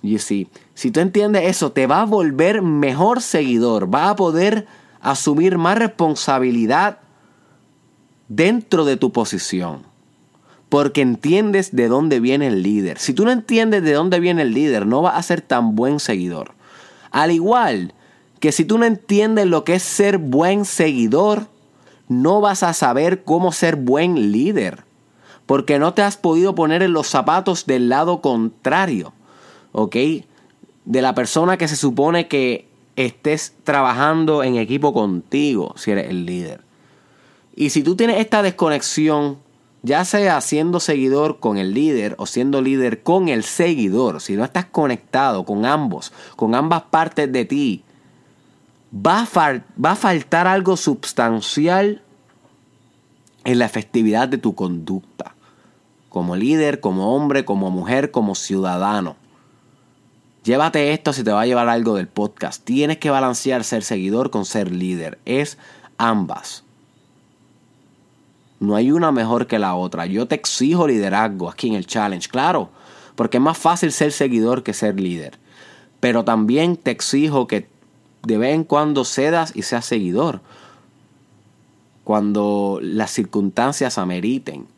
Y 0.00 0.18
si, 0.18 0.48
si 0.74 0.92
tú 0.92 1.00
entiendes 1.00 1.44
eso, 1.44 1.72
te 1.72 1.88
va 1.88 2.02
a 2.02 2.06
volver 2.06 2.62
mejor 2.62 3.20
seguidor, 3.20 3.92
va 3.92 4.10
a 4.10 4.16
poder 4.16 4.66
asumir 5.00 5.58
más 5.58 5.76
responsabilidad 5.76 6.98
dentro 8.28 8.84
de 8.84 8.96
tu 8.96 9.12
posición. 9.12 9.82
Porque 10.68 11.02
entiendes 11.02 11.76
de 11.76 11.88
dónde 11.88 12.20
viene 12.20 12.46
el 12.46 12.62
líder. 12.62 12.98
Si 12.98 13.12
tú 13.12 13.24
no 13.24 13.30
entiendes 13.30 13.82
de 13.82 13.92
dónde 13.92 14.20
viene 14.20 14.42
el 14.42 14.54
líder, 14.54 14.86
no 14.86 15.02
vas 15.02 15.16
a 15.16 15.22
ser 15.22 15.42
tan 15.42 15.74
buen 15.76 16.00
seguidor. 16.00 16.52
Al 17.10 17.30
igual 17.30 17.94
que 18.40 18.52
si 18.52 18.64
tú 18.64 18.78
no 18.78 18.86
entiendes 18.86 19.46
lo 19.46 19.64
que 19.64 19.74
es 19.74 19.82
ser 19.82 20.18
buen 20.18 20.64
seguidor, 20.64 21.46
no 22.08 22.40
vas 22.40 22.62
a 22.62 22.72
saber 22.72 23.22
cómo 23.22 23.52
ser 23.52 23.76
buen 23.76 24.32
líder. 24.32 24.84
Porque 25.46 25.78
no 25.78 25.94
te 25.94 26.02
has 26.02 26.16
podido 26.16 26.54
poner 26.54 26.82
en 26.82 26.92
los 26.92 27.06
zapatos 27.06 27.66
del 27.66 27.88
lado 27.88 28.20
contrario. 28.20 29.12
¿Ok? 29.72 29.96
De 30.84 31.02
la 31.02 31.14
persona 31.14 31.56
que 31.56 31.68
se 31.68 31.76
supone 31.76 32.28
que 32.28 32.66
estés 32.96 33.54
trabajando 33.64 34.42
en 34.42 34.56
equipo 34.56 34.92
contigo 34.92 35.74
si 35.76 35.90
eres 35.90 36.08
el 36.10 36.26
líder. 36.26 36.62
Y 37.54 37.70
si 37.70 37.82
tú 37.82 37.96
tienes 37.96 38.18
esta 38.18 38.42
desconexión, 38.42 39.38
ya 39.82 40.04
sea 40.04 40.40
siendo 40.40 40.80
seguidor 40.80 41.40
con 41.40 41.58
el 41.58 41.74
líder 41.74 42.14
o 42.18 42.26
siendo 42.26 42.62
líder 42.62 43.02
con 43.02 43.28
el 43.28 43.42
seguidor, 43.42 44.20
si 44.20 44.36
no 44.36 44.44
estás 44.44 44.66
conectado 44.66 45.44
con 45.44 45.66
ambos, 45.66 46.12
con 46.36 46.54
ambas 46.54 46.82
partes 46.82 47.30
de 47.30 47.44
ti, 47.44 47.84
va 48.94 49.22
a, 49.22 49.96
faltar 49.96 50.46
algo 50.46 50.76
sustancial 50.76 52.02
en 53.44 53.58
la 53.58 53.64
efectividad 53.64 54.28
de 54.28 54.38
tu 54.38 54.54
conducta, 54.54 55.34
como 56.08 56.36
líder, 56.36 56.80
como 56.80 57.14
hombre, 57.14 57.44
como 57.44 57.70
mujer, 57.70 58.10
como 58.10 58.34
ciudadano. 58.34 59.16
Llévate 60.44 60.92
esto 60.92 61.12
si 61.12 61.24
te 61.24 61.32
va 61.32 61.42
a 61.42 61.46
llevar 61.46 61.68
algo 61.68 61.94
del 61.94 62.08
podcast. 62.08 62.64
Tienes 62.64 62.98
que 62.98 63.10
balancear 63.10 63.64
ser 63.64 63.82
seguidor 63.82 64.30
con 64.30 64.44
ser 64.44 64.72
líder. 64.72 65.18
Es 65.24 65.56
ambas. 65.98 66.61
No 68.62 68.76
hay 68.76 68.92
una 68.92 69.10
mejor 69.10 69.48
que 69.48 69.58
la 69.58 69.74
otra. 69.74 70.06
Yo 70.06 70.28
te 70.28 70.36
exijo 70.36 70.86
liderazgo 70.86 71.50
aquí 71.50 71.66
en 71.66 71.74
el 71.74 71.84
challenge, 71.84 72.28
claro, 72.28 72.70
porque 73.16 73.38
es 73.38 73.42
más 73.42 73.58
fácil 73.58 73.90
ser 73.90 74.12
seguidor 74.12 74.62
que 74.62 74.72
ser 74.72 75.00
líder. 75.00 75.36
Pero 75.98 76.24
también 76.24 76.76
te 76.76 76.92
exijo 76.92 77.48
que 77.48 77.66
de 78.22 78.38
vez 78.38 78.54
en 78.54 78.62
cuando 78.62 79.04
cedas 79.04 79.50
y 79.56 79.62
seas 79.62 79.84
seguidor. 79.84 80.42
Cuando 82.04 82.78
las 82.80 83.10
circunstancias 83.10 83.98
ameriten. 83.98 84.68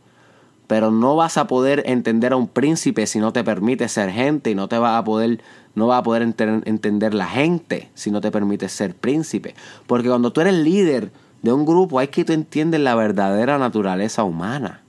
Pero 0.67 0.91
no 0.91 1.15
vas 1.15 1.37
a 1.37 1.47
poder 1.47 1.83
entender 1.85 2.33
a 2.33 2.37
un 2.37 2.49
príncipe 2.49 3.07
si 3.07 3.19
no 3.19 3.35
te 3.35 3.45
permite 3.45 3.87
ser 3.91 4.11
gente 4.11 4.51
y 4.51 4.55
no 4.55 4.67
te 4.67 4.79
va 4.79 4.97
a 4.97 5.05
poder 5.05 5.43
no 5.75 5.93
a 5.93 6.03
poder 6.03 6.23
entender 6.23 7.13
la 7.13 7.27
gente 7.27 7.91
si 7.93 8.11
no 8.11 8.23
te 8.23 8.31
permite 8.31 8.71
ser 8.71 8.95
príncipe. 8.95 9.55
Porque 9.87 10.09
cuando 10.09 10.33
tú 10.33 10.41
eres 10.41 10.55
líder 10.55 11.11
de 11.45 11.53
un 11.53 11.67
grupo, 11.67 11.99
hay 11.99 12.09
que 12.09 12.25
tú 12.25 12.33
entiendes 12.33 12.81
la 12.81 12.95
verdadera 12.95 13.59
naturaleza 13.59 14.25
humana. 14.25 14.81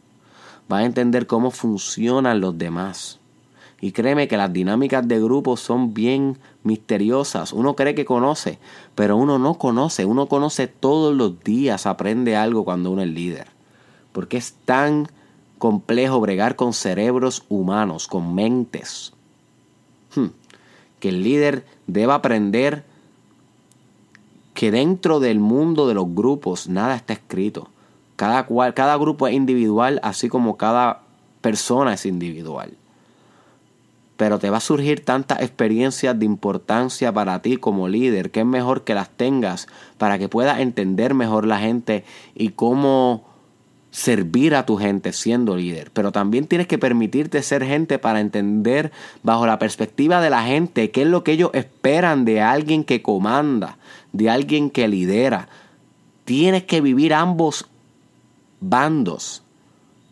Vas 0.69 0.83
a 0.83 0.85
entender 0.85 1.27
cómo 1.27 1.51
funcionan 1.51 2.39
los 2.39 2.57
demás. 2.57 3.19
Y 3.81 3.91
créeme 3.91 4.29
que 4.29 4.37
las 4.37 4.53
dinámicas 4.53 5.05
de 5.05 5.19
grupo 5.19 5.57
son 5.57 5.93
bien 5.93 6.37
misteriosas. 6.63 7.51
Uno 7.51 7.75
cree 7.75 7.93
que 7.93 8.05
conoce, 8.05 8.57
pero 8.95 9.17
uno 9.17 9.37
no 9.37 9.55
conoce. 9.55 10.05
Uno 10.05 10.27
conoce 10.27 10.67
todos 10.67 11.13
los 11.13 11.43
días, 11.43 11.85
aprende 11.85 12.37
algo 12.37 12.63
cuando 12.63 12.89
uno 12.89 13.01
es 13.01 13.09
líder. 13.09 13.47
Porque 14.13 14.37
es 14.37 14.53
tan 14.63 15.09
complejo 15.57 16.21
bregar 16.21 16.55
con 16.55 16.71
cerebros 16.71 17.43
humanos, 17.49 18.07
con 18.07 18.33
mentes. 18.33 19.11
Hmm. 20.15 20.27
Que 21.01 21.09
el 21.09 21.21
líder 21.21 21.65
deba 21.85 22.15
aprender 22.15 22.85
que 24.55 24.71
dentro 24.71 25.19
del 25.19 25.39
mundo 25.39 25.87
de 25.87 25.93
los 25.93 26.15
grupos 26.15 26.67
nada 26.67 26.95
está 26.95 27.13
escrito. 27.13 27.67
Cada, 28.15 28.45
cual, 28.45 28.73
cada 28.73 28.95
grupo 28.95 29.27
es 29.27 29.35
individual, 29.35 29.99
así 30.01 30.29
como 30.29 30.55
cada 30.55 31.01
persona 31.41 31.93
es 31.93 32.05
individual. 32.05 32.71
Pero 34.15 34.39
te 34.39 34.49
va 34.49 34.57
a 34.57 34.61
surgir 34.61 35.03
tantas 35.03 35.41
experiencias 35.41 36.17
de 36.17 36.25
importancia 36.25 37.13
para 37.13 37.41
ti 37.41 37.57
como 37.57 37.89
líder 37.89 38.31
que 38.31 38.39
es 38.39 38.45
mejor 38.45 38.85
que 38.85 38.95
las 38.95 39.09
tengas 39.09 39.67
para 39.97 40.17
que 40.17 40.29
puedas 40.29 40.61
entender 40.61 41.13
mejor 41.13 41.45
la 41.45 41.59
gente 41.59 42.05
y 42.33 42.49
cómo 42.49 43.25
servir 43.95 44.55
a 44.55 44.65
tu 44.65 44.75
gente 44.75 45.13
siendo 45.13 45.55
líder, 45.55 45.89
pero 45.91 46.11
también 46.11 46.47
tienes 46.47 46.67
que 46.67 46.77
permitirte 46.77 47.41
ser 47.41 47.63
gente 47.63 47.97
para 47.97 48.19
entender 48.19 48.91
bajo 49.23 49.47
la 49.47 49.57
perspectiva 49.57 50.19
de 50.19 50.29
la 50.29 50.43
gente 50.43 50.91
qué 50.91 51.03
es 51.03 51.07
lo 51.07 51.23
que 51.23 51.31
ellos 51.31 51.51
esperan 51.53 52.25
de 52.25 52.41
alguien 52.41 52.83
que 52.83 53.01
comanda, 53.01 53.77
de 54.15 54.29
alguien 54.29 54.69
que 54.69 54.87
lidera. 54.87 55.49
Tienes 56.23 56.63
que 56.63 56.81
vivir 56.81 57.13
ambos 57.13 57.67
bandos 58.61 59.43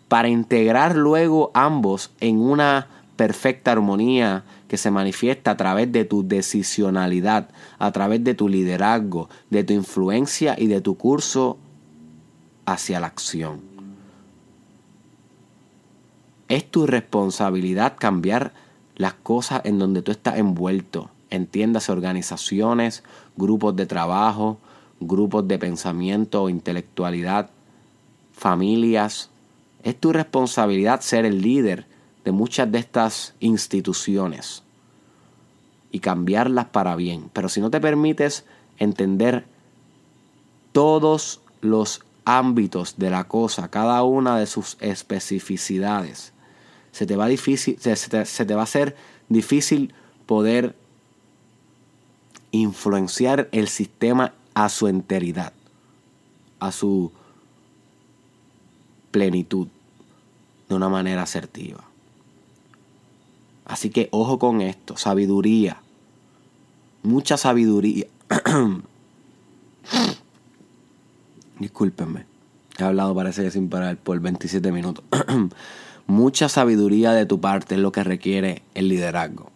para 0.08 0.28
integrar 0.28 0.96
luego 0.96 1.52
ambos 1.54 2.12
en 2.20 2.39
una 2.39 2.88
perfecta 3.16 3.72
armonía 3.72 4.44
que 4.68 4.78
se 4.78 4.92
manifiesta 4.92 5.52
a 5.52 5.58
través 5.58 5.92
de 5.92 6.04
tu 6.04 6.28
decisionalidad, 6.28 7.50
a 7.80 7.92
través 7.92 8.24
de 8.24 8.34
tu 8.34 8.50
liderazgo, 8.50 9.30
de 9.50 9.63
tu 9.63 9.74
influencia 9.74 10.56
y 10.58 10.68
de 10.68 10.82
tu 10.82 10.98
curso 10.98 11.58
hacia 12.66 13.00
la 13.00 13.08
acción. 13.08 13.62
Es 16.50 16.70
tu 16.70 16.86
responsabilidad 16.86 17.96
cambiar 17.98 18.54
las 18.96 19.13
cosas 19.13 19.62
en 19.63 19.80
donde 19.80 20.02
tú 20.02 20.12
estás 20.12 20.38
envuelto. 20.38 21.10
Entiéndase 21.30 21.92
organizaciones, 21.92 23.04
grupos 23.38 23.76
de 23.76 23.86
trabajo, 23.86 24.58
grupos 25.00 25.48
de 25.48 25.60
pensamiento 25.60 26.43
o 26.43 26.50
intelectualidad, 26.50 27.50
familias. 28.32 29.30
Es 29.84 30.00
tu 30.00 30.13
responsabilidad 30.13 31.02
ser 31.02 31.26
el 31.26 31.41
líder 31.41 31.86
de 32.24 32.32
muchas 32.32 32.72
de 32.72 32.80
estas 32.80 33.34
instituciones 33.39 34.63
y 35.91 36.00
cambiarlas 36.00 36.65
para 36.65 36.96
bien. 36.96 37.30
Pero 37.34 37.50
si 37.50 37.62
no 37.62 37.69
te 37.69 37.80
permites 37.80 38.46
entender 38.78 39.46
todos 40.72 41.41
los 41.62 42.02
ámbitos 42.26 42.96
de 42.98 43.10
la 43.10 43.26
cosa, 43.26 43.69
cada 43.69 44.04
una 44.04 44.38
de 44.38 44.48
sus 44.48 44.78
especificidades, 44.80 46.34
se 46.91 47.06
te 47.06 47.15
va, 47.15 47.28
difícil, 47.28 47.78
se, 47.80 48.46
te, 48.46 48.54
va 48.56 48.62
a 48.62 48.63
hacer 48.63 48.96
difícil 49.30 49.93
poder 50.26 50.76
influenciar 52.54 53.50
el 53.52 53.68
sistema 53.68 54.34
a 54.54 54.70
su 54.70 54.88
enteridad, 54.88 55.52
a 56.60 56.72
su 56.72 57.12
plenitud, 59.12 59.68
de 60.70 60.76
una 60.76 60.88
manera 60.88 61.24
asertiva. 61.24 61.84
Así 63.66 63.89
que 63.89 64.08
ojo 64.12 64.39
con 64.39 64.62
esto, 64.62 64.96
sabiduría, 64.96 65.82
mucha 67.02 67.38
sabiduría. 67.38 68.06
Discúlpenme, 71.60 72.26
he 72.78 72.84
hablado 72.84 73.16
parece 73.16 73.44
que 73.44 73.52
sin 73.52 73.70
parar 73.70 73.98
por 73.98 74.20
27 74.20 74.72
minutos. 74.72 75.04
Mucha 76.06 76.50
sabiduría 76.50 77.13
de 77.13 77.26
tu 77.26 77.39
parte 77.39 77.76
es 77.76 77.82
lo 77.82 77.94
que 77.94 78.04
requiere 78.04 78.62
el 78.74 78.89
liderazgo. 78.89 79.50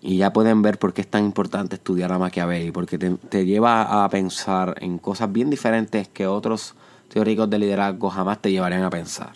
Y 0.00 0.18
ya 0.18 0.32
pueden 0.32 0.62
ver 0.62 0.78
por 0.78 0.92
qué 0.92 1.00
es 1.00 1.08
tan 1.08 1.24
importante 1.24 1.76
estudiar 1.76 2.12
a 2.12 2.18
Machiavelli, 2.18 2.70
porque 2.70 2.98
te, 2.98 3.46
lleva 3.46 4.04
a 4.04 4.08
pensar 4.08 4.76
en 4.80 4.98
cosas 4.98 5.32
bien 5.32 5.50
diferentes 5.50 6.08
que 6.08 6.26
otros 6.26 6.74
teóricos 7.08 7.50
de 7.50 7.58
liderazgo 7.58 8.08
jamás 8.10 8.40
te 8.40 8.50
llevarían 8.52 8.84
a 8.84 8.90
pensar. 8.90 9.32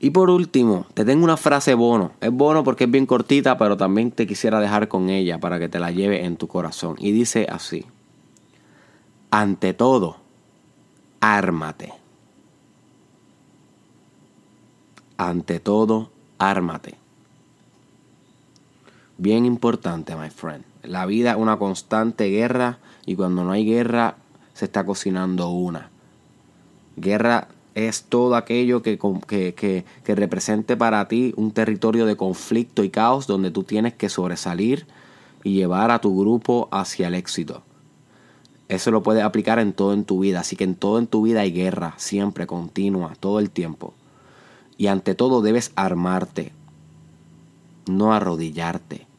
Y 0.00 0.10
por 0.10 0.30
último, 0.30 0.86
te 0.94 1.04
tengo 1.04 1.22
una 1.22 1.36
frase 1.36 1.74
bono. 1.74 2.12
Es 2.20 2.32
bono 2.32 2.64
porque 2.64 2.84
es 2.84 2.90
bien 2.90 3.06
cortita, 3.06 3.56
pero 3.56 3.76
también 3.76 4.10
te 4.10 4.26
quisiera 4.26 4.58
dejar 4.58 4.88
con 4.88 5.08
ella 5.08 5.38
para 5.38 5.60
que 5.60 5.68
te 5.68 5.78
la 5.78 5.92
lleve 5.92 6.24
en 6.24 6.36
tu 6.36 6.48
corazón. 6.48 6.96
Y 6.98 7.12
dice 7.12 7.46
así. 7.48 7.86
Ante 9.30 9.72
todo, 9.74 10.16
ármate. 11.20 11.92
Ante 15.16 15.60
todo, 15.60 16.10
ármate. 16.38 17.01
Bien 19.22 19.46
importante, 19.46 20.16
my 20.16 20.30
friend. 20.30 20.64
La 20.82 21.06
vida 21.06 21.30
es 21.30 21.36
una 21.36 21.56
constante 21.56 22.28
guerra 22.28 22.80
y 23.06 23.14
cuando 23.14 23.44
no 23.44 23.52
hay 23.52 23.64
guerra 23.64 24.16
se 24.52 24.64
está 24.64 24.84
cocinando 24.84 25.48
una. 25.50 25.90
Guerra 26.96 27.46
es 27.76 28.02
todo 28.02 28.34
aquello 28.34 28.82
que, 28.82 28.98
que, 29.28 29.54
que, 29.54 30.14
represente 30.16 30.76
para 30.76 31.06
ti 31.06 31.32
un 31.36 31.52
territorio 31.52 32.04
de 32.04 32.16
conflicto 32.16 32.82
y 32.82 32.90
caos 32.90 33.28
donde 33.28 33.52
tú 33.52 33.62
tienes 33.62 33.94
que 33.94 34.08
sobresalir 34.08 34.88
y 35.44 35.54
llevar 35.54 35.92
a 35.92 36.00
tu 36.00 36.18
grupo 36.18 36.68
hacia 36.72 37.06
el 37.06 37.14
éxito. 37.14 37.62
Eso 38.66 38.90
lo 38.90 39.04
puedes 39.04 39.22
aplicar 39.22 39.60
en 39.60 39.72
todo 39.72 39.92
en 39.92 40.04
tu 40.04 40.18
vida. 40.18 40.40
Así 40.40 40.56
que 40.56 40.64
en 40.64 40.74
todo 40.74 40.98
en 40.98 41.06
tu 41.06 41.22
vida 41.22 41.42
hay 41.42 41.52
guerra, 41.52 41.94
siempre, 41.96 42.48
continua, 42.48 43.12
todo 43.20 43.38
el 43.38 43.50
tiempo. 43.50 43.94
Y 44.76 44.88
ante 44.88 45.14
todo 45.14 45.42
debes 45.42 45.70
armarte, 45.76 46.50
no 47.86 48.12
arrodillarte. 48.12 49.11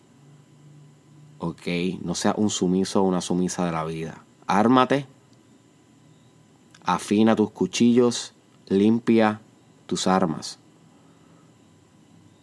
¿Ok? 1.46 1.68
No 2.02 2.16
sea 2.16 2.34
un 2.38 2.50
sumiso 2.50 3.02
o 3.02 3.08
una 3.08 3.20
sumisa 3.20 3.66
de 3.66 3.74
la 3.74 3.84
vida. 3.84 4.24
Ármate, 4.48 5.06
afina 6.84 7.36
tus 7.36 7.52
cuchillos, 7.52 8.34
limpia 8.68 9.42
tus 9.86 10.08
armas. 10.08 10.60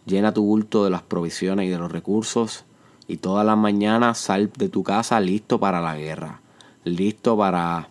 Llena 0.05 0.33
tu 0.33 0.43
bulto 0.43 0.83
de 0.83 0.91
las 0.91 1.01
provisiones 1.01 1.65
y 1.65 1.69
de 1.69 1.77
los 1.79 1.91
recursos 1.91 2.65
y 3.07 3.17
todas 3.17 3.45
las 3.45 3.57
mañanas 3.57 4.17
sal 4.19 4.51
de 4.55 4.69
tu 4.69 4.83
casa 4.83 5.19
listo 5.19 5.59
para 5.59 5.81
la 5.81 5.95
guerra 5.95 6.41
listo 6.83 7.37
para 7.37 7.89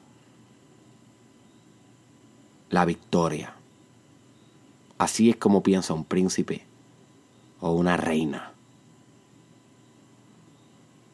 la 2.71 2.85
victoria. 2.85 3.55
Así 4.99 5.31
es 5.31 5.37
como 5.37 5.63
piensa 5.63 5.95
un 5.95 6.05
príncipe 6.05 6.63
o 7.61 7.73
una 7.73 7.97
reina. 7.97 8.50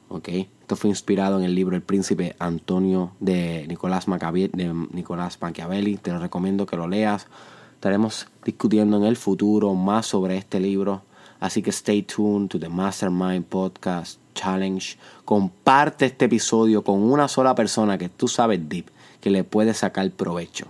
¿Ok? 0.08 0.28
Esto 0.28 0.76
fue 0.76 0.90
inspirado 0.90 1.38
en 1.38 1.44
el 1.44 1.54
libro 1.54 1.76
El 1.76 1.82
Príncipe 1.82 2.36
Antonio 2.38 3.12
de 3.20 3.66
Nicolás, 3.68 4.08
Machiavelli, 4.08 4.50
de 4.52 4.72
Nicolás 4.92 5.38
Machiavelli. 5.40 5.96
Te 5.96 6.12
lo 6.12 6.18
recomiendo 6.18 6.66
que 6.66 6.76
lo 6.76 6.88
leas. 6.88 7.26
Estaremos 7.74 8.28
discutiendo 8.44 8.96
en 8.96 9.04
el 9.04 9.16
futuro 9.16 9.74
más 9.74 10.06
sobre 10.06 10.36
este 10.36 10.60
libro. 10.60 11.02
Así 11.40 11.62
que 11.62 11.70
stay 11.70 12.02
tuned 12.02 12.48
to 12.48 12.58
the 12.58 12.68
Mastermind 12.68 13.44
Podcast 13.44 14.20
Challenge. 14.34 14.96
Comparte 15.24 16.06
este 16.06 16.24
episodio 16.26 16.82
con 16.82 17.02
una 17.02 17.28
sola 17.28 17.54
persona 17.54 17.98
que 17.98 18.08
tú 18.08 18.28
sabes 18.28 18.68
deep 18.68 18.90
que 19.20 19.30
le 19.30 19.44
puede 19.44 19.74
sacar 19.74 20.10
provecho. 20.12 20.66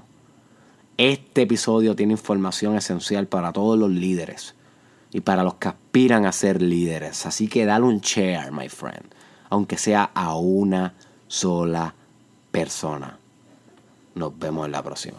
Este 0.96 1.42
episodio 1.42 1.94
tiene 1.94 2.12
información 2.12 2.74
esencial 2.74 3.26
para 3.26 3.52
todos 3.52 3.78
los 3.78 3.90
líderes. 3.90 4.54
y 5.12 5.20
para 5.20 5.44
los 5.44 5.54
que 5.54 5.68
aspiran 5.68 6.26
a 6.26 6.32
ser 6.32 6.60
líderes. 6.60 7.24
Así 7.24 7.48
que 7.48 7.64
dale 7.64 7.86
un 7.86 8.00
share, 8.00 8.52
my 8.52 8.68
friend, 8.68 9.04
aunque 9.56 9.78
sea 9.78 10.10
a 10.14 10.36
una 10.36 10.94
sola 11.28 11.94
persona. 12.50 13.18
Nos 14.14 14.38
vemos 14.38 14.66
en 14.66 14.72
la 14.72 14.82
próxima. 14.82 15.18